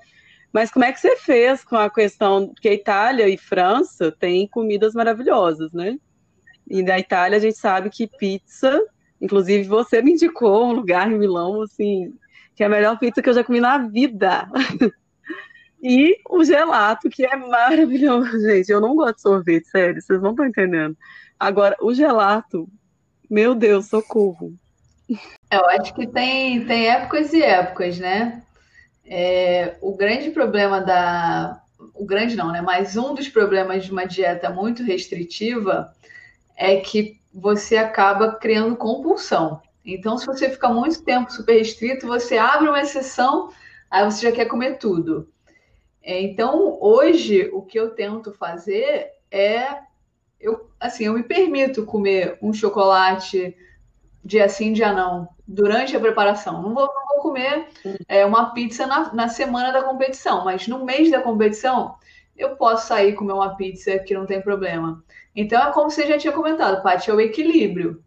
[0.52, 4.46] Mas como é que você fez com a questão que a Itália e França têm
[4.46, 5.98] comidas maravilhosas, né?
[6.68, 8.84] E na Itália a gente sabe que pizza,
[9.20, 12.12] inclusive você me indicou um lugar em Milão, assim,
[12.54, 14.48] que é a melhor pizza que eu já comi na vida.
[15.82, 18.70] e o gelato, que é maravilhoso, gente.
[18.70, 20.96] Eu não gosto de sorvete, sério, vocês não estão entendendo.
[21.40, 22.68] Agora, o gelato,
[23.28, 24.54] meu Deus, socorro.
[25.50, 28.42] Eu acho que tem, tem épocas e épocas, né?
[29.14, 31.62] É, o grande problema da.
[31.92, 32.62] O grande não, né?
[32.62, 35.94] Mas um dos problemas de uma dieta muito restritiva
[36.56, 39.60] é que você acaba criando compulsão.
[39.84, 43.50] Então, se você fica muito tempo super restrito, você abre uma exceção,
[43.90, 45.28] aí você já quer comer tudo.
[46.02, 49.76] Então, hoje, o que eu tento fazer é.
[50.40, 53.54] Eu, assim, eu me permito comer um chocolate
[54.24, 56.62] dia sim, dia não, durante a preparação.
[56.62, 57.68] Não vou, não vou comer
[58.08, 61.96] é, uma pizza na, na semana da competição, mas no mês da competição
[62.36, 65.02] eu posso sair e comer uma pizza que não tem problema.
[65.34, 68.02] Então é como você já tinha comentado, Paty, é o equilíbrio.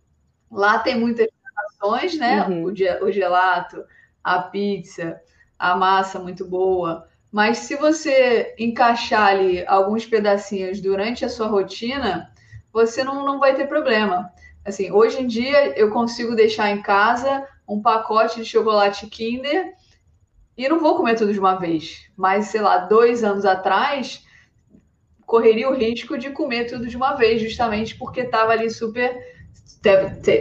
[0.51, 1.27] Lá tem muitas
[1.69, 2.45] ações, né?
[2.47, 2.63] Uhum.
[2.63, 3.83] O, o gelato,
[4.23, 5.19] a pizza,
[5.57, 7.07] a massa muito boa.
[7.31, 12.31] Mas se você encaixar ali alguns pedacinhos durante a sua rotina,
[12.71, 14.31] você não, não vai ter problema.
[14.65, 19.73] Assim, hoje em dia eu consigo deixar em casa um pacote de chocolate Kinder
[20.57, 22.09] e não vou comer tudo de uma vez.
[22.17, 24.25] Mas, sei lá, dois anos atrás,
[25.25, 29.35] correria o risco de comer tudo de uma vez, justamente porque estava ali super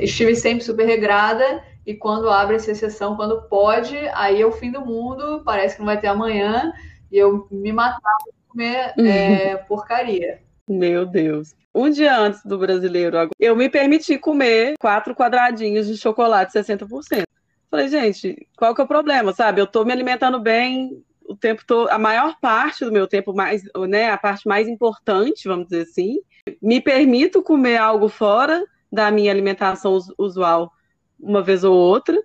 [0.02, 4.70] estive sempre super regrada e quando abre essa exceção, quando pode, aí é o fim
[4.70, 6.72] do mundo, parece que não vai ter amanhã,
[7.12, 10.40] e eu me matava de comer é, porcaria.
[10.68, 11.54] Meu Deus.
[11.74, 17.24] Um dia antes do brasileiro, eu me permiti comer quatro quadradinhos de chocolate 60%.
[17.70, 19.60] Falei, gente, qual que é o problema, sabe?
[19.60, 23.62] Eu tô me alimentando bem o tempo todo, a maior parte do meu tempo, mais,
[23.88, 26.20] né, a parte mais importante, vamos dizer assim.
[26.62, 30.72] Me permito comer algo fora da minha alimentação usual
[31.18, 32.22] uma vez ou outra.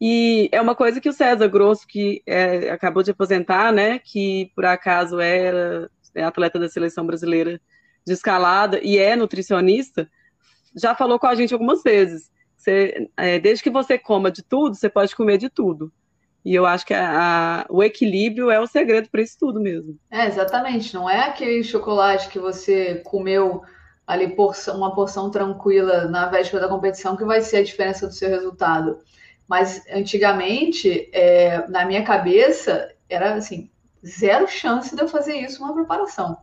[0.00, 4.52] E é uma coisa que o César Grosso, que é, acabou de aposentar, né, que
[4.54, 7.60] por acaso era é atleta da seleção brasileira
[8.06, 10.08] de escalada e é nutricionista,
[10.74, 12.30] já falou com a gente algumas vezes.
[12.56, 15.92] Você, é, desde que você coma de tudo, você pode comer de tudo.
[16.44, 19.98] E eu acho que a, a, o equilíbrio é o segredo para isso tudo mesmo.
[20.10, 20.94] É, exatamente.
[20.94, 23.62] Não é aquele chocolate que você comeu
[24.06, 28.14] ali porção, uma porção tranquila na véspera da competição que vai ser a diferença do
[28.14, 29.00] seu resultado.
[29.48, 33.68] Mas antigamente, é, na minha cabeça, era assim,
[34.06, 36.36] zero chance de eu fazer isso numa preparação.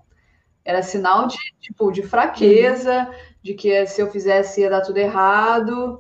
[0.66, 3.10] Era sinal de, tipo, de fraqueza,
[3.42, 6.00] de que se eu fizesse ia dar tudo errado.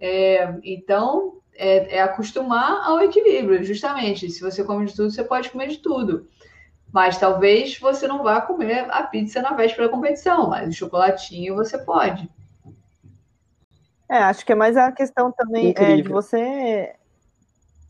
[0.00, 4.30] É, então, é, é, acostumar ao equilíbrio, justamente.
[4.30, 6.28] Se você come de tudo, você pode comer de tudo.
[6.92, 11.56] Mas talvez você não vá comer a pizza na véspera da competição, mas o chocolatinho
[11.56, 12.30] você pode.
[14.08, 16.94] É, acho que é mais a questão também é, de você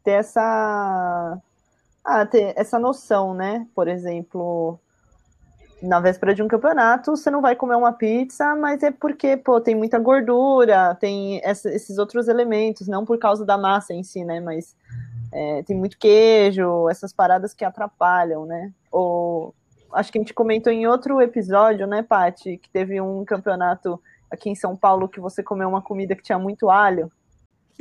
[0.03, 1.39] ter essa
[2.05, 3.67] ah, ter essa noção, né?
[3.75, 4.79] Por exemplo,
[5.83, 9.61] na véspera de um campeonato, você não vai comer uma pizza, mas é porque, pô,
[9.61, 14.25] tem muita gordura, tem essa, esses outros elementos, não por causa da massa em si,
[14.25, 14.41] né?
[14.41, 14.77] Mas
[15.33, 18.73] é, tem muito queijo, essas paradas que atrapalham, né?
[18.91, 19.55] Ou
[19.93, 24.51] acho que a gente comentou em outro episódio, né, Paty, que teve um campeonato aqui
[24.51, 27.11] em São Paulo que você comeu uma comida que tinha muito alho.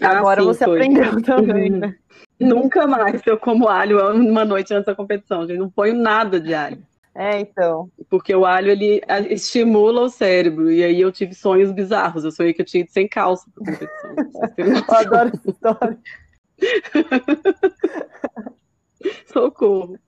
[0.02, 0.82] Ah, Agora sim, você foi.
[0.82, 1.96] aprendeu também, né?
[2.40, 5.60] Nunca mais eu como alho uma noite antes da competição, gente.
[5.60, 6.84] Não ponho nada de alho.
[7.16, 7.90] É, então.
[8.10, 10.72] Porque o alho, ele estimula o cérebro.
[10.72, 12.24] E aí eu tive sonhos bizarros.
[12.24, 14.16] Eu sonhei que eu tinha ido sem calça pra competição.
[14.58, 15.98] eu adoro essa história.
[19.32, 20.00] Socorro.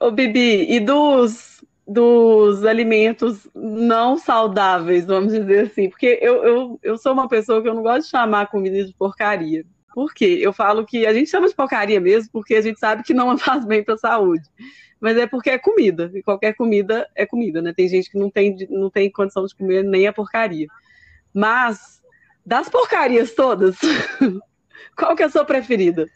[0.00, 1.57] Ô, Bibi, e dos,
[1.88, 5.88] dos alimentos não saudáveis, vamos dizer assim?
[5.88, 8.92] Porque eu, eu, eu sou uma pessoa que eu não gosto de chamar comida de
[8.92, 9.64] porcaria.
[9.94, 10.38] Por quê?
[10.40, 13.36] Eu falo que a gente chama de porcaria mesmo porque a gente sabe que não
[13.38, 14.44] faz bem para a saúde.
[15.00, 17.72] Mas é porque é comida, e qualquer comida é comida, né?
[17.72, 20.66] Tem gente que não tem, não tem condição de comer nem a porcaria.
[21.32, 22.02] Mas,
[22.44, 23.76] das porcarias todas,
[24.96, 26.06] qual que é a sua preferida?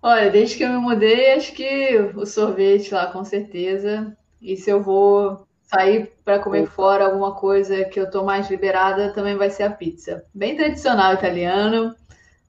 [0.00, 4.16] Olha, desde que eu me mudei, acho que o sorvete lá, com certeza.
[4.42, 9.12] E se eu vou sair para comer fora alguma coisa que eu tô mais liberada,
[9.12, 10.24] também vai ser a pizza.
[10.34, 11.94] Bem tradicional italiano,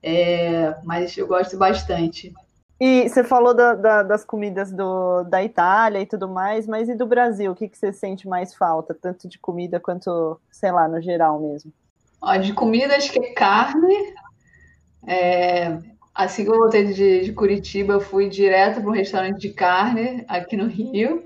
[0.01, 2.33] é, mas eu gosto bastante.
[2.79, 6.95] E você falou da, da, das comidas do, da Itália e tudo mais, mas e
[6.95, 7.51] do Brasil?
[7.51, 11.39] O que, que você sente mais falta, tanto de comida quanto, sei lá, no geral
[11.39, 11.71] mesmo?
[12.19, 14.13] Ó, de comida, acho que é carne.
[15.07, 15.77] É,
[16.13, 20.25] assim que eu voltei de, de Curitiba, eu fui direto para um restaurante de carne
[20.27, 21.23] aqui no Rio,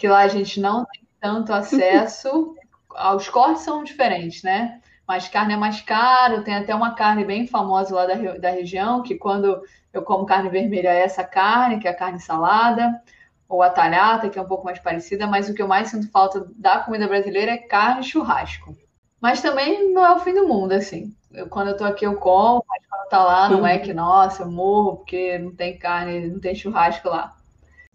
[0.00, 2.56] que lá a gente não tem tanto acesso.
[3.14, 4.80] Os cortes são diferentes, né?
[5.06, 9.02] Mas carne é mais caro, tem até uma carne bem famosa lá da, da região,
[9.02, 9.60] que quando
[9.92, 13.00] eu como carne vermelha é essa carne, que é a carne salada,
[13.48, 16.10] ou a talhata, que é um pouco mais parecida, mas o que eu mais sinto
[16.10, 18.74] falta da comida brasileira é carne e churrasco.
[19.20, 21.14] Mas também não é o fim do mundo, assim.
[21.30, 24.44] Eu, quando eu tô aqui eu como, mas quando tá lá não é que, nossa,
[24.44, 27.36] eu morro porque não tem carne, não tem churrasco lá.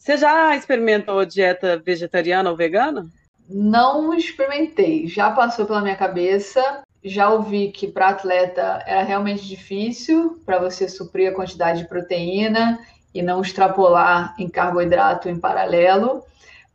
[0.05, 3.07] Você já experimentou dieta vegetariana ou vegana?
[3.49, 5.07] Não experimentei.
[5.07, 6.83] Já passou pela minha cabeça.
[7.03, 12.77] Já ouvi que para atleta era realmente difícil para você suprir a quantidade de proteína
[13.15, 16.23] e não extrapolar em carboidrato em paralelo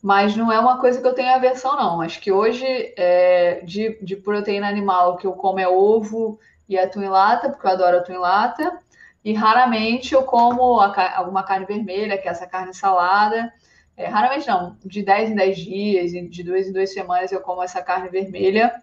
[0.02, 2.00] mas não é uma coisa que eu tenho aversão, não.
[2.00, 2.64] Acho que hoje,
[2.96, 7.66] é, de, de proteína animal, que eu como é ovo e atum em lata, porque
[7.66, 8.78] eu adoro atum em lata,
[9.24, 13.52] e raramente eu como a, alguma carne vermelha, que é essa carne salada.
[13.96, 17.62] É, raramente não, de 10 em 10 dias, de 2 em 2 semanas eu como
[17.62, 18.74] essa carne vermelha,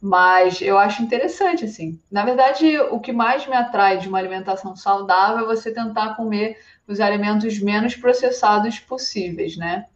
[0.00, 1.98] mas eu acho interessante, assim.
[2.10, 6.58] Na verdade, o que mais me atrai de uma alimentação saudável é você tentar comer
[6.86, 9.86] os alimentos menos processados possíveis, né?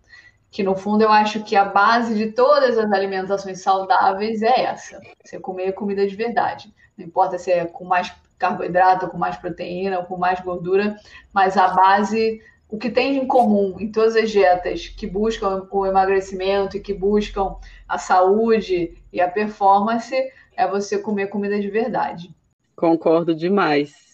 [0.54, 5.00] que no fundo eu acho que a base de todas as alimentações saudáveis é essa:
[5.20, 6.72] você comer comida de verdade.
[6.96, 10.96] Não importa se é com mais carboidrato, com mais proteína ou com mais gordura,
[11.32, 15.86] mas a base, o que tem em comum em todas as dietas que buscam o
[15.86, 17.56] emagrecimento e que buscam
[17.88, 20.14] a saúde e a performance
[20.56, 22.34] é você comer comida de verdade.
[22.76, 24.04] Concordo demais.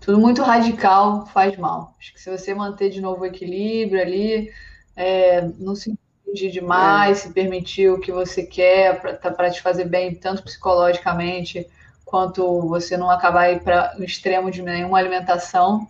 [0.00, 1.94] Tudo muito radical faz mal.
[1.98, 4.50] Acho que se você manter de novo o equilíbrio ali,
[4.96, 7.20] é, não se impedir demais, é.
[7.22, 11.66] se permitir o que você quer para tá, te fazer bem, tanto psicologicamente
[12.08, 15.86] quanto você não acabar aí para o extremo de nenhuma alimentação,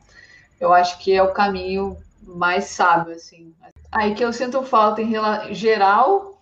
[0.61, 3.55] eu acho que é o caminho mais sábio, assim.
[3.91, 5.15] Aí que eu sinto falta em
[5.55, 6.39] geral,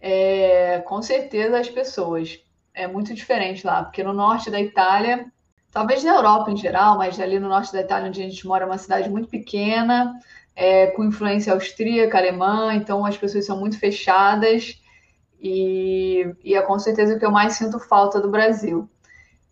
[0.00, 2.38] é, com certeza as pessoas.
[2.74, 5.26] É muito diferente lá, porque no norte da Itália,
[5.72, 8.64] talvez na Europa em geral, mas ali no norte da Itália, onde a gente mora,
[8.64, 10.20] é uma cidade muito pequena,
[10.54, 14.78] é, com influência austríaca, alemã, então as pessoas são muito fechadas
[15.40, 18.88] e, e é com certeza o que eu mais sinto falta do Brasil.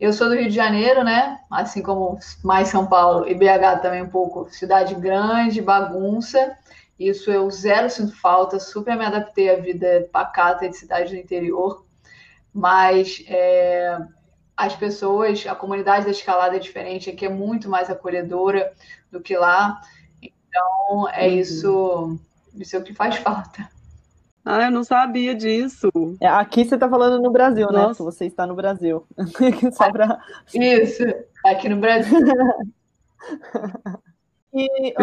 [0.02, 1.38] Eu sou do Rio de Janeiro, né?
[1.48, 4.48] Assim como mais São Paulo e BH também um pouco.
[4.50, 6.58] Cidade grande, bagunça.
[6.98, 11.86] Isso eu zero sinto falta, super me adaptei à vida pacata de cidade do interior.
[12.52, 13.96] Mas é,
[14.56, 18.72] as pessoas, a comunidade da escalada é diferente, aqui é muito mais acolhedora
[19.08, 19.82] do que lá.
[20.20, 21.34] Então é uhum.
[21.34, 22.20] isso,
[22.56, 23.70] isso é o que faz falta.
[24.44, 25.88] Ah, eu não sabia disso.
[26.20, 27.78] É, aqui você está falando no Brasil, né?
[27.78, 28.02] Nossa.
[28.02, 28.10] né?
[28.10, 29.06] Você está no Brasil.
[29.72, 30.20] Só pra...
[30.52, 31.04] Isso,
[31.44, 32.18] aqui no Brasil.
[34.52, 34.94] e,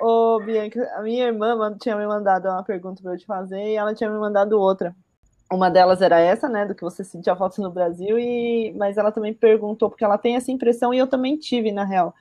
[0.00, 3.62] ô, ô, Bianca, a minha irmã tinha me mandado uma pergunta para eu te fazer
[3.62, 4.96] e ela tinha me mandado outra.
[5.52, 9.12] Uma delas era essa, né, do que você sentia falta no Brasil, e mas ela
[9.12, 12.12] também perguntou, porque ela tem essa impressão, e eu também tive, na real,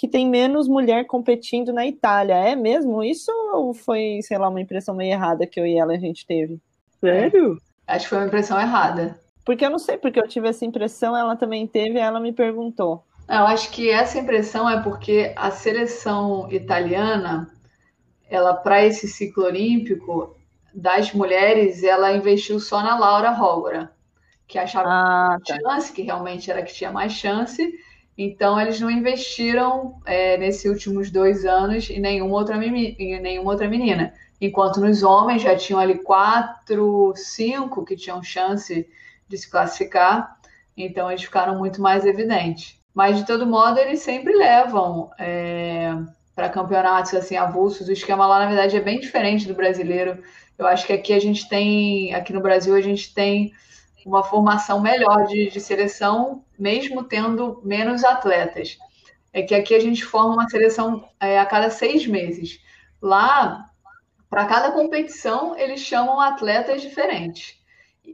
[0.00, 2.32] que tem menos mulher competindo na Itália.
[2.32, 5.92] É mesmo isso ou foi, sei lá, uma impressão meio errada que eu e ela
[5.92, 6.58] a gente teve?
[6.98, 7.60] Sério?
[7.86, 9.20] Acho que foi uma impressão errada.
[9.44, 13.04] Porque eu não sei, porque eu tive essa impressão, ela também teve, ela me perguntou.
[13.28, 17.50] Eu acho que essa impressão é porque a seleção italiana,
[18.30, 20.34] ela para esse ciclo olímpico
[20.74, 23.92] das mulheres, ela investiu só na Laura Holgora,
[24.48, 25.74] que achava ah, que tinha tá.
[25.74, 27.70] chance, que realmente era que tinha mais chance,
[28.22, 33.66] então, eles não investiram é, nesses últimos dois anos em nenhuma, outra, em nenhuma outra
[33.66, 34.12] menina.
[34.38, 38.86] Enquanto nos homens já tinham ali quatro, cinco que tinham chance
[39.26, 40.36] de se classificar.
[40.76, 42.78] Então, eles ficaram muito mais evidentes.
[42.92, 45.90] Mas, de todo modo, eles sempre levam é,
[46.34, 47.88] para campeonatos assim avulsos.
[47.88, 50.22] O esquema lá, na verdade, é bem diferente do brasileiro.
[50.58, 53.50] Eu acho que aqui a gente tem, aqui no Brasil, a gente tem
[54.06, 58.78] uma formação melhor de, de seleção, mesmo tendo menos atletas.
[59.32, 62.60] É que aqui a gente forma uma seleção é, a cada seis meses.
[63.00, 63.66] Lá,
[64.28, 67.58] para cada competição, eles chamam atletas diferentes.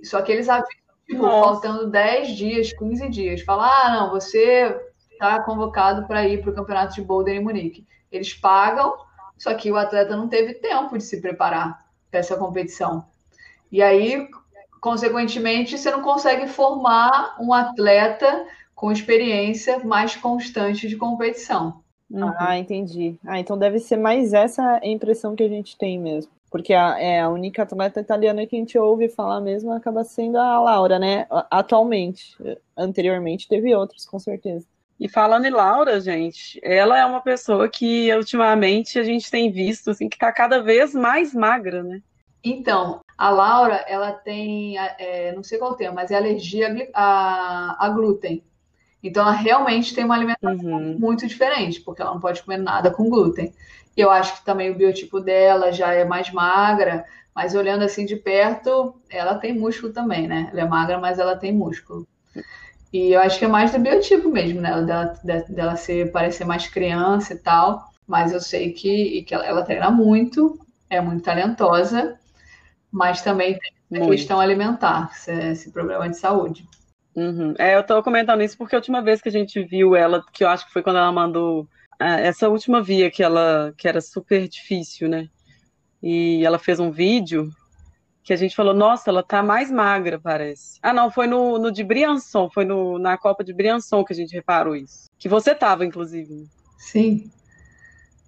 [0.03, 0.70] Só que eles avisam,
[1.07, 3.41] tipo, faltando 10 dias, 15 dias.
[3.43, 4.78] Falar, ah, não, você
[5.11, 7.87] está convocado para ir para o campeonato de boulder em Munique.
[8.12, 8.95] Eles pagam,
[9.37, 13.07] só que o atleta não teve tempo de se preparar para essa competição.
[13.70, 14.28] E aí,
[14.80, 21.82] consequentemente, você não consegue formar um atleta com experiência mais constante de competição.
[22.10, 22.32] Uhum.
[22.38, 23.18] Ah, entendi.
[23.26, 26.30] Ah, então deve ser mais essa impressão que a gente tem mesmo.
[26.50, 30.38] Porque a, é, a única atleta italiana que a gente ouve falar mesmo acaba sendo
[30.38, 31.26] a Laura, né?
[31.50, 32.36] Atualmente.
[32.76, 34.66] Anteriormente teve outros, com certeza.
[34.98, 39.90] E falando em Laura, gente, ela é uma pessoa que ultimamente a gente tem visto
[39.90, 42.00] assim que está cada vez mais magra, né?
[42.42, 47.88] Então, a Laura, ela tem, é, não sei qual tema, mas é alergia a, a,
[47.88, 48.42] glúten.
[49.02, 50.98] Então, ela realmente tem uma alimentação uhum.
[50.98, 53.54] muito diferente, porque ela não pode comer nada com glúten.
[53.96, 58.04] E eu acho que também o biotipo dela já é mais magra, mas olhando assim
[58.04, 60.50] de perto, ela tem músculo também, né?
[60.52, 62.06] Ela é magra, mas ela tem músculo.
[62.92, 64.82] E eu acho que é mais do biotipo mesmo, né?
[64.82, 67.90] Dela, dela ser, parecer mais criança e tal.
[68.06, 70.60] Mas eu sei que, que ela, ela treina muito,
[70.90, 72.18] é muito talentosa
[72.97, 73.59] mas também
[73.90, 76.66] tem a questão alimentar, esse problema de saúde.
[77.14, 77.55] Uhum.
[77.59, 80.42] É, eu estou comentando isso porque a última vez que a gente viu ela, que
[80.42, 81.68] eu acho que foi quando ela mandou
[82.01, 85.28] é, essa última via que ela que era super difícil, né?
[86.03, 87.51] E ela fez um vídeo
[88.24, 90.78] que a gente falou, nossa, ela tá mais magra, parece.
[90.82, 94.16] Ah, não, foi no, no de Briançon, foi no, na Copa de Briançon que a
[94.16, 95.05] gente reparou isso.
[95.18, 96.47] Que você tava, inclusive.
[96.78, 97.30] Sim.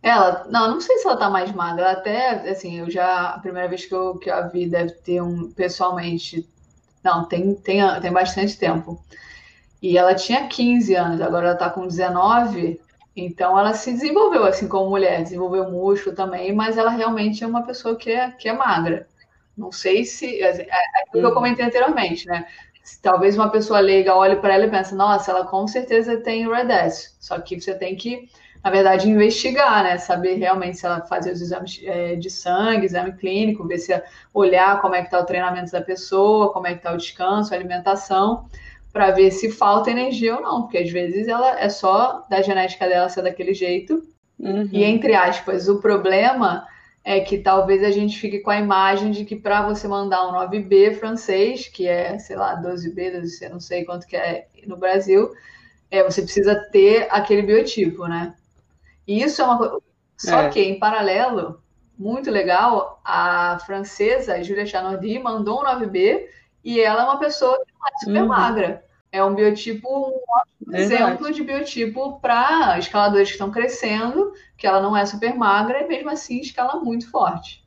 [0.02, 1.90] Ela, não, não sei se ela tá mais magra.
[1.90, 5.20] Até, assim, eu já, a primeira vez que eu, que eu a vi deve ter
[5.20, 6.48] um, pessoalmente,
[7.02, 9.02] não, tem, tem, tem bastante tempo.
[9.82, 12.80] E ela tinha 15 anos, agora ela tá com 19,
[13.16, 17.62] então ela se desenvolveu, assim, como mulher, desenvolveu músculo também, mas ela realmente é uma
[17.62, 19.06] pessoa que é, que é magra.
[19.56, 22.46] Não sei se, é, é aquilo que eu comentei anteriormente, né?
[23.02, 27.16] Talvez uma pessoa leiga olhe para ela e pense, nossa, ela com certeza tem REDS,
[27.20, 28.28] só que você tem que
[28.62, 29.98] na verdade, investigar, né?
[29.98, 34.02] Saber realmente se ela fazer os exames é, de sangue, exame clínico, ver se
[34.34, 37.52] olhar como é que está o treinamento da pessoa, como é que está o descanso,
[37.52, 38.46] a alimentação.
[38.92, 42.88] para ver se falta energia ou não, porque às vezes ela é só da genética
[42.88, 44.02] dela ser daquele jeito.
[44.38, 44.68] Uhum.
[44.72, 46.66] E entre aspas, o problema
[47.04, 50.32] é que talvez a gente fique com a imagem de que para você mandar um
[50.32, 55.30] 9B francês, que é, sei lá, 12B, 12C, não sei quanto que é no Brasil,
[55.90, 58.34] é, você precisa ter aquele biotipo, né?
[59.08, 59.78] E isso é uma coisa.
[60.18, 60.48] Só é.
[60.50, 61.62] que, em paralelo,
[61.98, 66.26] muito legal, a francesa Julia Chanardi mandou um 9B
[66.62, 68.28] e ela é uma pessoa que não é super uhum.
[68.28, 68.84] magra.
[69.10, 70.12] É um biotipo,
[70.66, 75.82] um exemplo de biotipo para escaladores que estão crescendo, que ela não é super magra
[75.82, 77.66] e mesmo assim escala muito forte.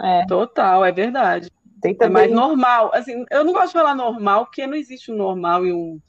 [0.00, 0.24] É.
[0.26, 1.50] Total, é verdade.
[1.80, 2.24] Tem também...
[2.24, 2.92] É mais normal.
[2.94, 6.00] Assim, eu não gosto de falar normal, porque não existe um normal e um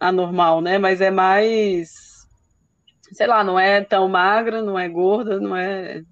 [0.00, 0.78] anormal, né?
[0.78, 2.09] Mas é mais,
[3.12, 6.02] sei lá, não é tão magra, não é gorda, não é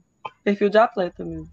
[0.45, 1.49] perfil de atleta mesmo.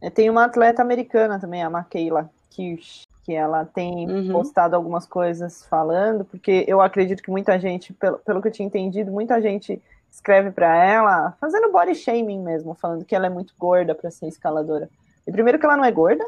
[0.00, 4.32] É, tem uma atleta americana também, a Makeila Kirsch, que ela tem uhum.
[4.32, 8.66] postado algumas coisas falando, porque eu acredito que muita gente, pelo, pelo que eu tinha
[8.66, 13.54] entendido, muita gente escreve para ela, fazendo body shaming mesmo, falando que ela é muito
[13.58, 14.88] gorda para ser escaladora.
[15.26, 16.24] E primeiro que ela não é gorda,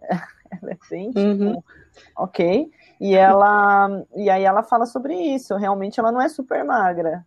[0.00, 1.62] ela é bem, tipo, uhum.
[2.16, 2.70] ok.
[3.00, 5.56] E ela, e aí ela fala sobre isso.
[5.56, 7.24] Realmente ela não é super magra,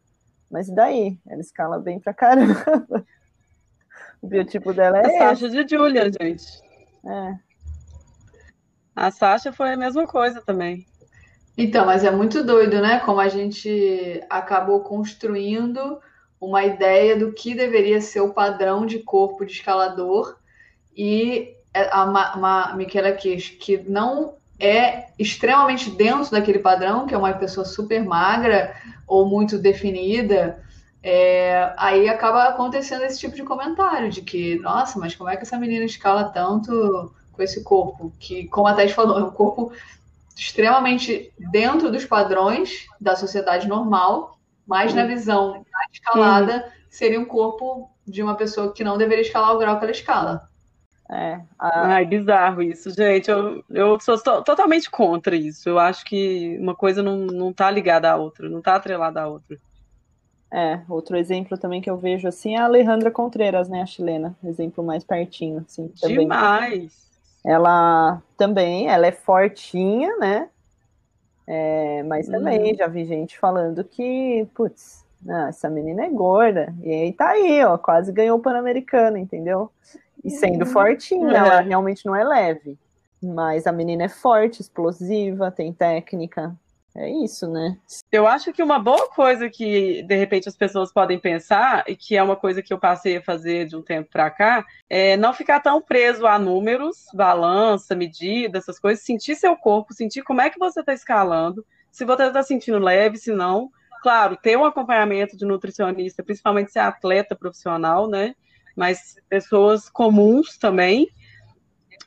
[0.52, 1.18] mas e daí?
[1.28, 2.64] Ela escala bem pra caramba.
[4.22, 5.18] O biotipo dela é.
[5.18, 6.62] A Sasha de Julia, gente.
[7.04, 7.36] É.
[8.96, 10.86] A Sasha foi a mesma coisa também.
[11.58, 13.00] Então, mas é muito doido, né?
[13.00, 16.00] Como a gente acabou construindo
[16.40, 20.38] uma ideia do que deveria ser o padrão de corpo de escalador
[20.96, 27.18] e a, a, a Michaela Kish, que não é extremamente dentro daquele padrão, que é
[27.18, 28.76] uma pessoa super magra
[29.08, 30.64] ou muito definida,
[31.04, 35.42] é, aí acaba acontecendo esse tipo de comentário de que, nossa, mas como é que
[35.42, 38.14] essa menina escala tanto com esse corpo?
[38.20, 39.74] Que, como a Thais falou, é um corpo
[40.36, 47.90] extremamente dentro dos padrões da sociedade normal, mas na visão da escalada seria um corpo
[48.06, 50.51] de uma pessoa que não deveria escalar o grau que ela escala.
[51.12, 51.96] É, a...
[51.96, 53.30] Ai, bizarro isso, gente.
[53.30, 55.68] Eu, eu sou totalmente contra isso.
[55.68, 59.28] Eu acho que uma coisa não, não tá ligada à outra, não tá atrelada à
[59.28, 59.58] outra.
[60.54, 64.36] É, outro exemplo também que eu vejo assim é a Alejandra Contreras, né, a chilena,
[64.44, 65.90] exemplo mais pertinho, assim.
[66.00, 66.20] Também.
[66.20, 67.10] Demais!
[67.46, 70.50] Ela também, ela é fortinha, né,
[71.48, 72.76] é, mas também hum.
[72.76, 75.06] já vi gente falando que, putz,
[75.48, 79.72] essa menina é gorda, e aí tá aí, ó, quase ganhou o Pan-Americano, entendeu?
[80.24, 80.72] E sendo uhum.
[80.72, 81.36] fortinha, é.
[81.36, 82.78] ela realmente não é leve.
[83.22, 86.56] Mas a menina é forte, explosiva, tem técnica.
[86.94, 87.78] É isso, né?
[88.12, 92.18] Eu acho que uma boa coisa que, de repente, as pessoas podem pensar, e que
[92.18, 95.34] é uma coisa que eu passei a fazer de um tempo para cá, é não
[95.34, 100.50] ficar tão preso a números, balança, medida, essas coisas, sentir seu corpo, sentir como é
[100.50, 103.72] que você está escalando, se você está sentindo leve, se não.
[104.02, 108.36] Claro, ter um acompanhamento de nutricionista, principalmente se é atleta profissional, né?
[108.82, 111.08] Mas pessoas comuns também.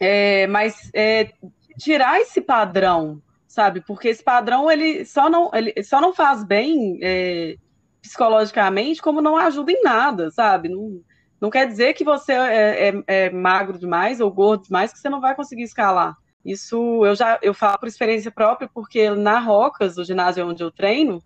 [0.00, 1.30] É, mas é,
[1.78, 3.80] tirar esse padrão, sabe?
[3.80, 7.54] Porque esse padrão ele só não, ele só não faz bem é,
[8.02, 10.68] psicologicamente, como não ajuda em nada, sabe?
[10.68, 11.00] Não,
[11.40, 15.08] não quer dizer que você é, é, é, magro demais ou gordo demais que você
[15.08, 16.16] não vai conseguir escalar.
[16.44, 20.72] Isso eu já eu falo por experiência própria, porque na Rocas, o ginásio onde eu
[20.72, 21.22] treino,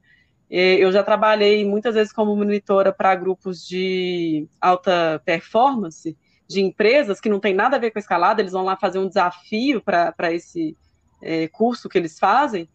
[0.51, 6.17] eu já trabalhei muitas vezes como monitora para grupos de alta performance,
[6.49, 8.99] de empresas que não tem nada a ver com a escalada, eles vão lá fazer
[8.99, 10.77] um desafio para esse
[11.23, 12.69] é, curso que eles fazem.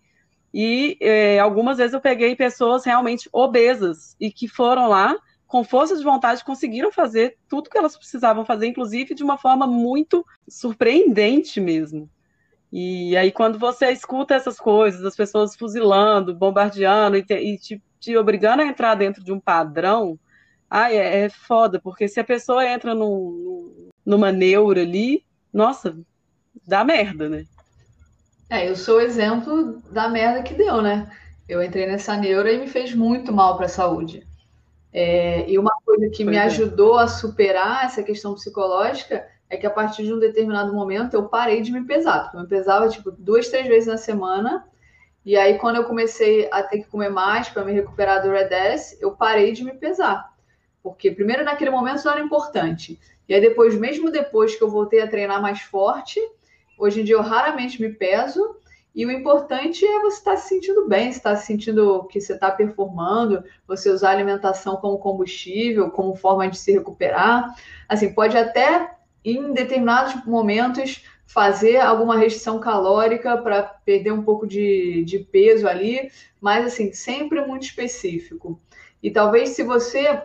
[0.53, 5.15] E é, algumas vezes eu peguei pessoas realmente obesas e que foram lá
[5.47, 9.65] com força de vontade conseguiram fazer tudo que elas precisavam fazer, inclusive de uma forma
[9.65, 12.09] muito surpreendente mesmo.
[12.75, 17.81] E aí, quando você escuta essas coisas, as pessoas fuzilando, bombardeando e, te, e te,
[17.99, 20.17] te, obrigando a entrar dentro de um padrão,
[20.67, 25.95] ai, é, é foda, porque se a pessoa entra no, numa neura ali, nossa,
[26.67, 27.45] dá merda, né?
[28.49, 31.07] É, eu sou o exemplo da merda que deu, né?
[31.47, 34.25] Eu entrei nessa neura e me fez muito mal para a saúde.
[34.91, 36.41] É, e uma coisa que pois me é.
[36.41, 41.29] ajudou a superar essa questão psicológica é que a partir de um determinado momento eu
[41.29, 44.67] parei de me pesar, porque eu me pesava tipo duas, três vezes na semana.
[45.23, 48.49] E aí, quando eu comecei a ter que comer mais para me recuperar do Red
[48.51, 50.33] S, eu parei de me pesar.
[50.81, 52.99] Porque, primeiro, naquele momento não era importante.
[53.29, 56.19] E aí, depois, mesmo depois que eu voltei a treinar mais forte,
[56.77, 58.57] hoje em dia eu raramente me peso.
[58.95, 62.19] E o importante é você estar tá se sentindo bem, estar tá se sentindo que
[62.19, 67.55] você está performando, você usar a alimentação como combustível, como forma de se recuperar.
[67.87, 68.93] Assim, pode até
[69.23, 76.11] em determinados momentos fazer alguma restrição calórica para perder um pouco de, de peso ali,
[76.39, 78.59] mas assim, sempre muito específico.
[79.01, 80.21] E talvez se você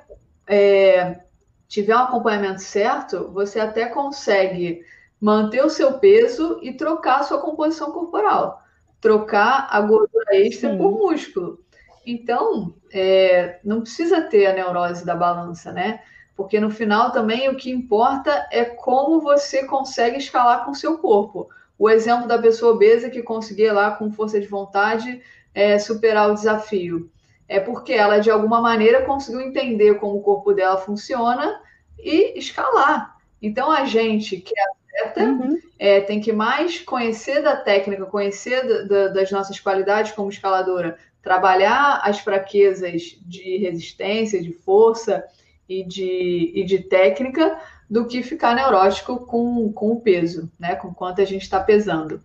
[0.46, 1.20] é,
[1.66, 4.84] tiver um acompanhamento certo, você até consegue
[5.20, 8.62] manter o seu peso e trocar a sua composição corporal,
[9.01, 10.78] trocar a gordura extra Sim.
[10.78, 11.59] por músculo.
[12.07, 16.01] Então, é, não precisa ter a neurose da balança, né?
[16.39, 20.97] Porque no final também o que importa é como você consegue escalar com o seu
[20.99, 21.49] corpo.
[21.76, 25.20] O exemplo da pessoa obesa que conseguia lá com força de vontade
[25.53, 27.11] é, superar o desafio.
[27.49, 31.61] É porque ela, de alguma maneira, conseguiu entender como o corpo dela funciona
[31.99, 33.16] e escalar.
[33.43, 35.59] Então, a gente que é atleta uhum.
[35.76, 40.99] é, tem que mais conhecer da técnica, conhecer da, da, das nossas qualidades como escaladora,
[41.20, 45.24] trabalhar as fraquezas de resistência, de força
[45.68, 47.58] e de, e de técnica,
[47.88, 50.74] do que ficar neurótico com, com o peso, né?
[50.74, 52.22] Com quanto a gente está pesando.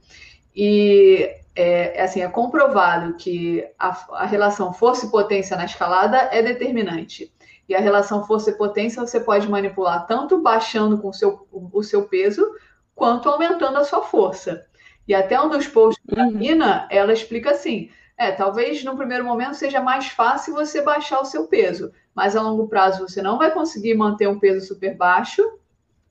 [0.55, 6.41] E é, assim, é comprovado que a, a relação força e potência na escalada é
[6.41, 7.31] determinante.
[7.67, 11.81] E a relação força e potência você pode manipular tanto baixando com o seu, o
[11.81, 12.45] seu peso,
[12.93, 14.65] quanto aumentando a sua força.
[15.07, 16.31] E até um dos posts da uhum.
[16.31, 21.25] Nina, ela explica assim: é, talvez no primeiro momento seja mais fácil você baixar o
[21.25, 25.41] seu peso, mas a longo prazo você não vai conseguir manter um peso super baixo.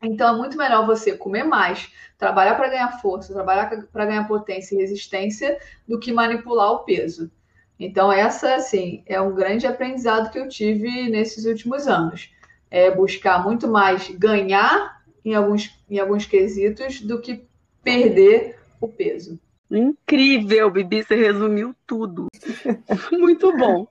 [0.03, 4.75] Então é muito melhor você comer mais, trabalhar para ganhar força, trabalhar para ganhar potência
[4.75, 7.31] e resistência, do que manipular o peso.
[7.79, 12.31] Então essa, assim, é um grande aprendizado que eu tive nesses últimos anos.
[12.71, 17.45] É buscar muito mais ganhar em alguns, em alguns quesitos do que
[17.83, 19.39] perder o peso.
[19.71, 22.27] Incrível, Bibi, você resumiu tudo.
[23.11, 23.87] Muito bom.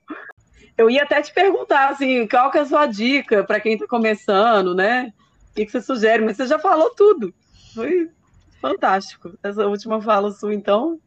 [0.81, 3.87] Eu ia até te perguntar, assim, qual que é a sua dica para quem está
[3.87, 5.13] começando, né?
[5.51, 6.25] O que, que você sugere?
[6.25, 7.31] Mas você já falou tudo.
[7.75, 8.09] Foi
[8.59, 9.31] fantástico.
[9.43, 10.99] Essa última fala sua, então,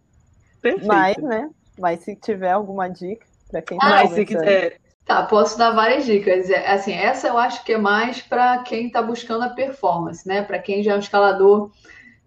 [0.62, 0.86] perfeito.
[0.86, 1.50] Mas, né?
[1.76, 4.80] Mas se tiver alguma dica para quem está ah, se quiser.
[5.04, 6.48] Tá, posso dar várias dicas.
[6.48, 10.42] É, assim, essa eu acho que é mais para quem está buscando a performance, né?
[10.42, 11.72] Para quem já é um escalador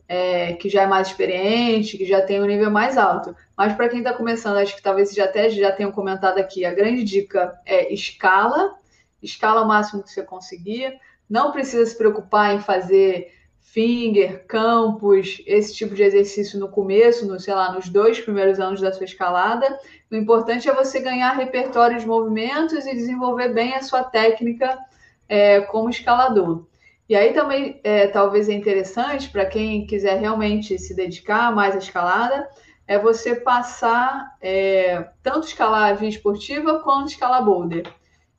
[0.08, 3.36] é, que já é mais experiente, que já tem um nível mais alto.
[3.55, 6.74] Mas para quem está começando, acho que talvez já até já tenham comentado aqui, a
[6.74, 8.76] grande dica é escala,
[9.22, 10.97] escala o máximo que você conseguir.
[11.30, 17.38] Não precisa se preocupar em fazer finger, campos, esse tipo de exercício no começo, no,
[17.38, 19.78] sei lá, nos dois primeiros anos da sua escalada.
[20.10, 24.80] O importante é você ganhar repertório de movimentos e desenvolver bem a sua técnica
[25.28, 26.66] é, como escalador.
[27.10, 31.78] E aí também é, talvez é interessante para quem quiser realmente se dedicar mais à
[31.78, 32.47] escalada,
[32.86, 37.84] é você passar é, tanto escalar via esportiva quanto escalar boulder.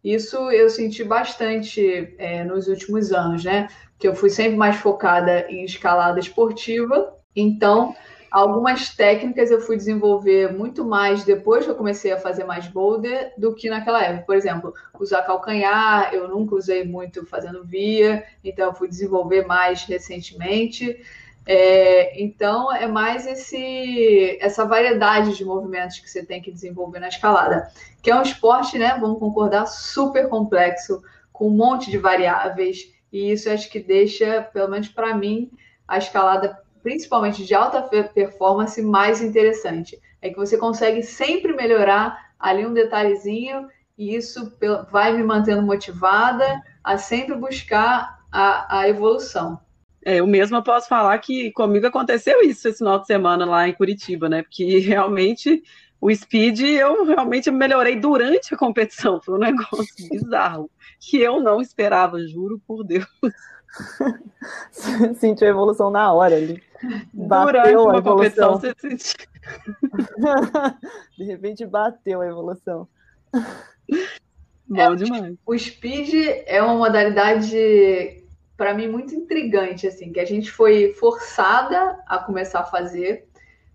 [0.02, 3.68] Isso eu senti bastante é, nos últimos anos, né?
[3.98, 7.94] Que eu fui sempre mais focada em escalada esportiva, então
[8.30, 13.32] Algumas técnicas eu fui desenvolver muito mais depois que eu comecei a fazer mais boulder
[13.38, 14.26] do que naquela época.
[14.26, 19.84] Por exemplo, usar calcanhar, eu nunca usei muito fazendo via, então eu fui desenvolver mais
[19.84, 21.00] recentemente.
[21.50, 27.08] É, então é mais esse, essa variedade de movimentos que você tem que desenvolver na
[27.08, 27.72] escalada,
[28.02, 28.98] que é um esporte, né?
[29.00, 31.02] Vamos concordar, super complexo,
[31.32, 35.50] com um monte de variáveis, e isso acho que deixa, pelo menos para mim,
[35.86, 36.58] a escalada
[36.89, 40.01] principalmente de alta performance, mais interessante.
[40.22, 43.68] É que você consegue sempre melhorar ali um detalhezinho
[43.99, 44.51] e isso
[44.91, 49.61] vai me mantendo motivada a sempre buscar a, a evolução.
[50.03, 53.74] É, eu mesma posso falar que comigo aconteceu isso esse final de semana lá em
[53.74, 54.43] Curitiba, né?
[54.43, 55.62] Porque realmente
[56.01, 59.20] o speed eu realmente melhorei durante a competição.
[59.20, 63.07] Foi um negócio bizarro que eu não esperava, juro por Deus.
[65.18, 66.62] Sentiu a evolução na hora ali.
[67.12, 68.52] Bateu a evolução.
[68.58, 69.26] Você sentiu.
[71.16, 72.88] De repente bateu a evolução.
[74.68, 75.36] Bom é, demais.
[75.46, 76.12] O speed
[76.46, 78.22] é uma modalidade
[78.56, 83.26] para mim muito intrigante assim, que a gente foi forçada a começar a fazer,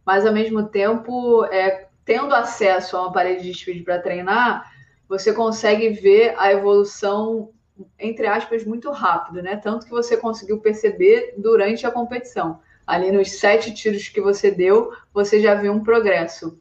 [0.06, 4.72] mas ao mesmo tempo, é, tendo acesso a uma parede de speed para treinar,
[5.08, 7.50] você consegue ver a evolução
[8.00, 9.56] entre aspas, muito rápido, né?
[9.56, 12.60] Tanto que você conseguiu perceber durante a competição.
[12.86, 16.60] Ali nos sete tiros que você deu, você já viu um progresso.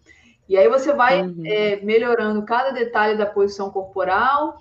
[0.48, 1.42] E aí você vai uhum.
[1.44, 4.58] é, melhorando cada detalhe da posição corporal.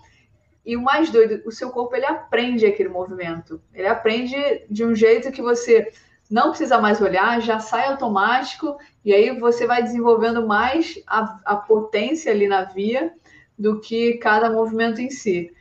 [0.65, 3.61] E o mais doido, o seu corpo ele aprende aquele movimento.
[3.73, 5.91] Ele aprende de um jeito que você
[6.29, 11.55] não precisa mais olhar, já sai automático, e aí você vai desenvolvendo mais a, a
[11.57, 13.11] potência ali na via
[13.59, 15.51] do que cada movimento em si.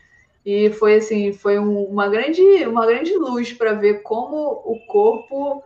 [0.45, 5.63] E foi assim, foi um, uma grande, uma grande luz para ver como o corpo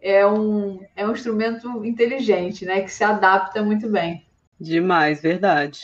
[0.00, 2.82] é um, é um instrumento inteligente, né?
[2.82, 4.26] Que se adapta muito bem.
[4.60, 5.80] Demais, verdade.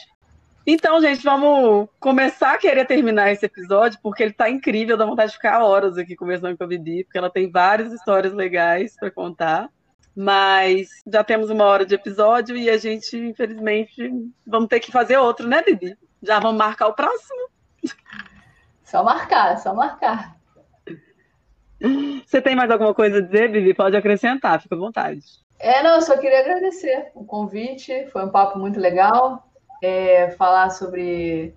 [0.67, 5.31] Então, gente, vamos começar a querer terminar esse episódio, porque ele tá incrível, dá vontade
[5.31, 9.11] de ficar horas aqui conversando com a Bibi, porque ela tem várias histórias legais para
[9.11, 9.69] contar.
[10.17, 14.11] Mas já temos uma hora de episódio e a gente, infelizmente,
[14.47, 15.99] vamos ter que fazer outro, né, Bibi?
[16.23, 17.54] Já vamos marcar o próximo.
[18.83, 20.37] Só marcar, só marcar.
[22.25, 23.75] Você tem mais alguma coisa a dizer, Bibi?
[23.75, 25.21] Pode acrescentar, fica à vontade.
[25.59, 29.49] É, não, eu só queria agradecer o convite, foi um papo muito legal
[29.83, 31.55] é, falar sobre,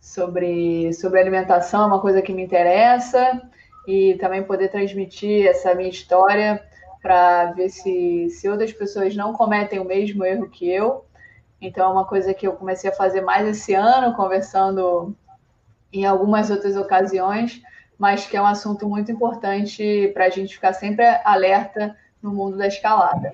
[0.00, 3.40] sobre, sobre alimentação é uma coisa que me interessa
[3.86, 6.62] e também poder transmitir essa minha história
[7.00, 11.04] para ver se, se outras pessoas não cometem o mesmo erro que eu.
[11.60, 15.14] Então, é uma coisa que eu comecei a fazer mais esse ano, conversando
[15.92, 17.62] em algumas outras ocasiões,
[17.98, 22.56] mas que é um assunto muito importante para a gente ficar sempre alerta no mundo
[22.56, 23.32] da escalada.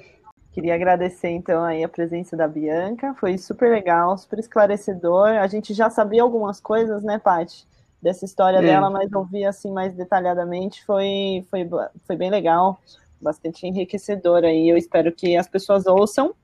[0.52, 5.28] Queria agradecer então aí a presença da Bianca, foi super legal, super esclarecedor.
[5.28, 7.66] A gente já sabia algumas coisas, né, Paty,
[8.00, 8.62] dessa história é.
[8.62, 11.68] dela, mas ouvir assim mais detalhadamente foi, foi,
[12.06, 12.80] foi bem legal,
[13.20, 14.68] bastante enriquecedor aí.
[14.68, 16.34] Eu espero que as pessoas ouçam,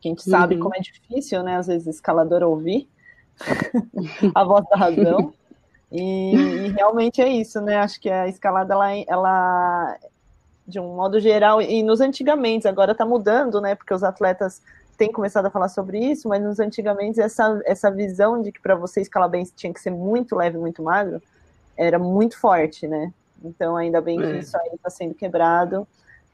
[0.00, 0.60] que a gente sabe uhum.
[0.60, 2.88] como é difícil, né, às vezes escalador ouvir
[4.34, 5.32] a voz da razão.
[5.90, 7.76] E, e, realmente é isso, né?
[7.76, 9.96] Acho que a escalada ela, ela
[10.66, 13.74] de um modo geral, e nos antigamente, agora está mudando, né?
[13.74, 14.60] Porque os atletas
[14.96, 18.74] têm começado a falar sobre isso, mas nos antigamente essa, essa visão de que para
[18.74, 21.22] você escalar bem tinha que ser muito leve, muito magro,
[21.76, 23.12] era muito forte, né?
[23.44, 24.38] Então, ainda bem que é.
[24.38, 25.86] isso aí está sendo quebrado.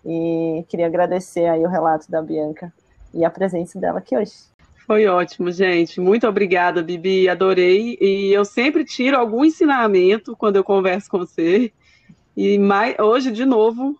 [0.04, 2.72] E queria agradecer aí o relato da Bianca
[3.12, 4.49] e a presença dela aqui hoje.
[4.90, 6.00] Foi ótimo, gente.
[6.00, 7.28] Muito obrigada, Bibi.
[7.28, 7.96] Adorei.
[8.00, 11.72] E eu sempre tiro algum ensinamento quando eu converso com você.
[12.36, 13.96] E mais, hoje, de novo,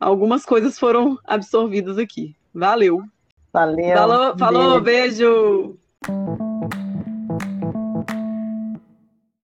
[0.00, 2.34] algumas coisas foram absorvidas aqui.
[2.54, 3.02] Valeu.
[3.52, 3.94] Valeu.
[3.94, 5.76] Falou, falou beijo.
[6.08, 6.59] beijo.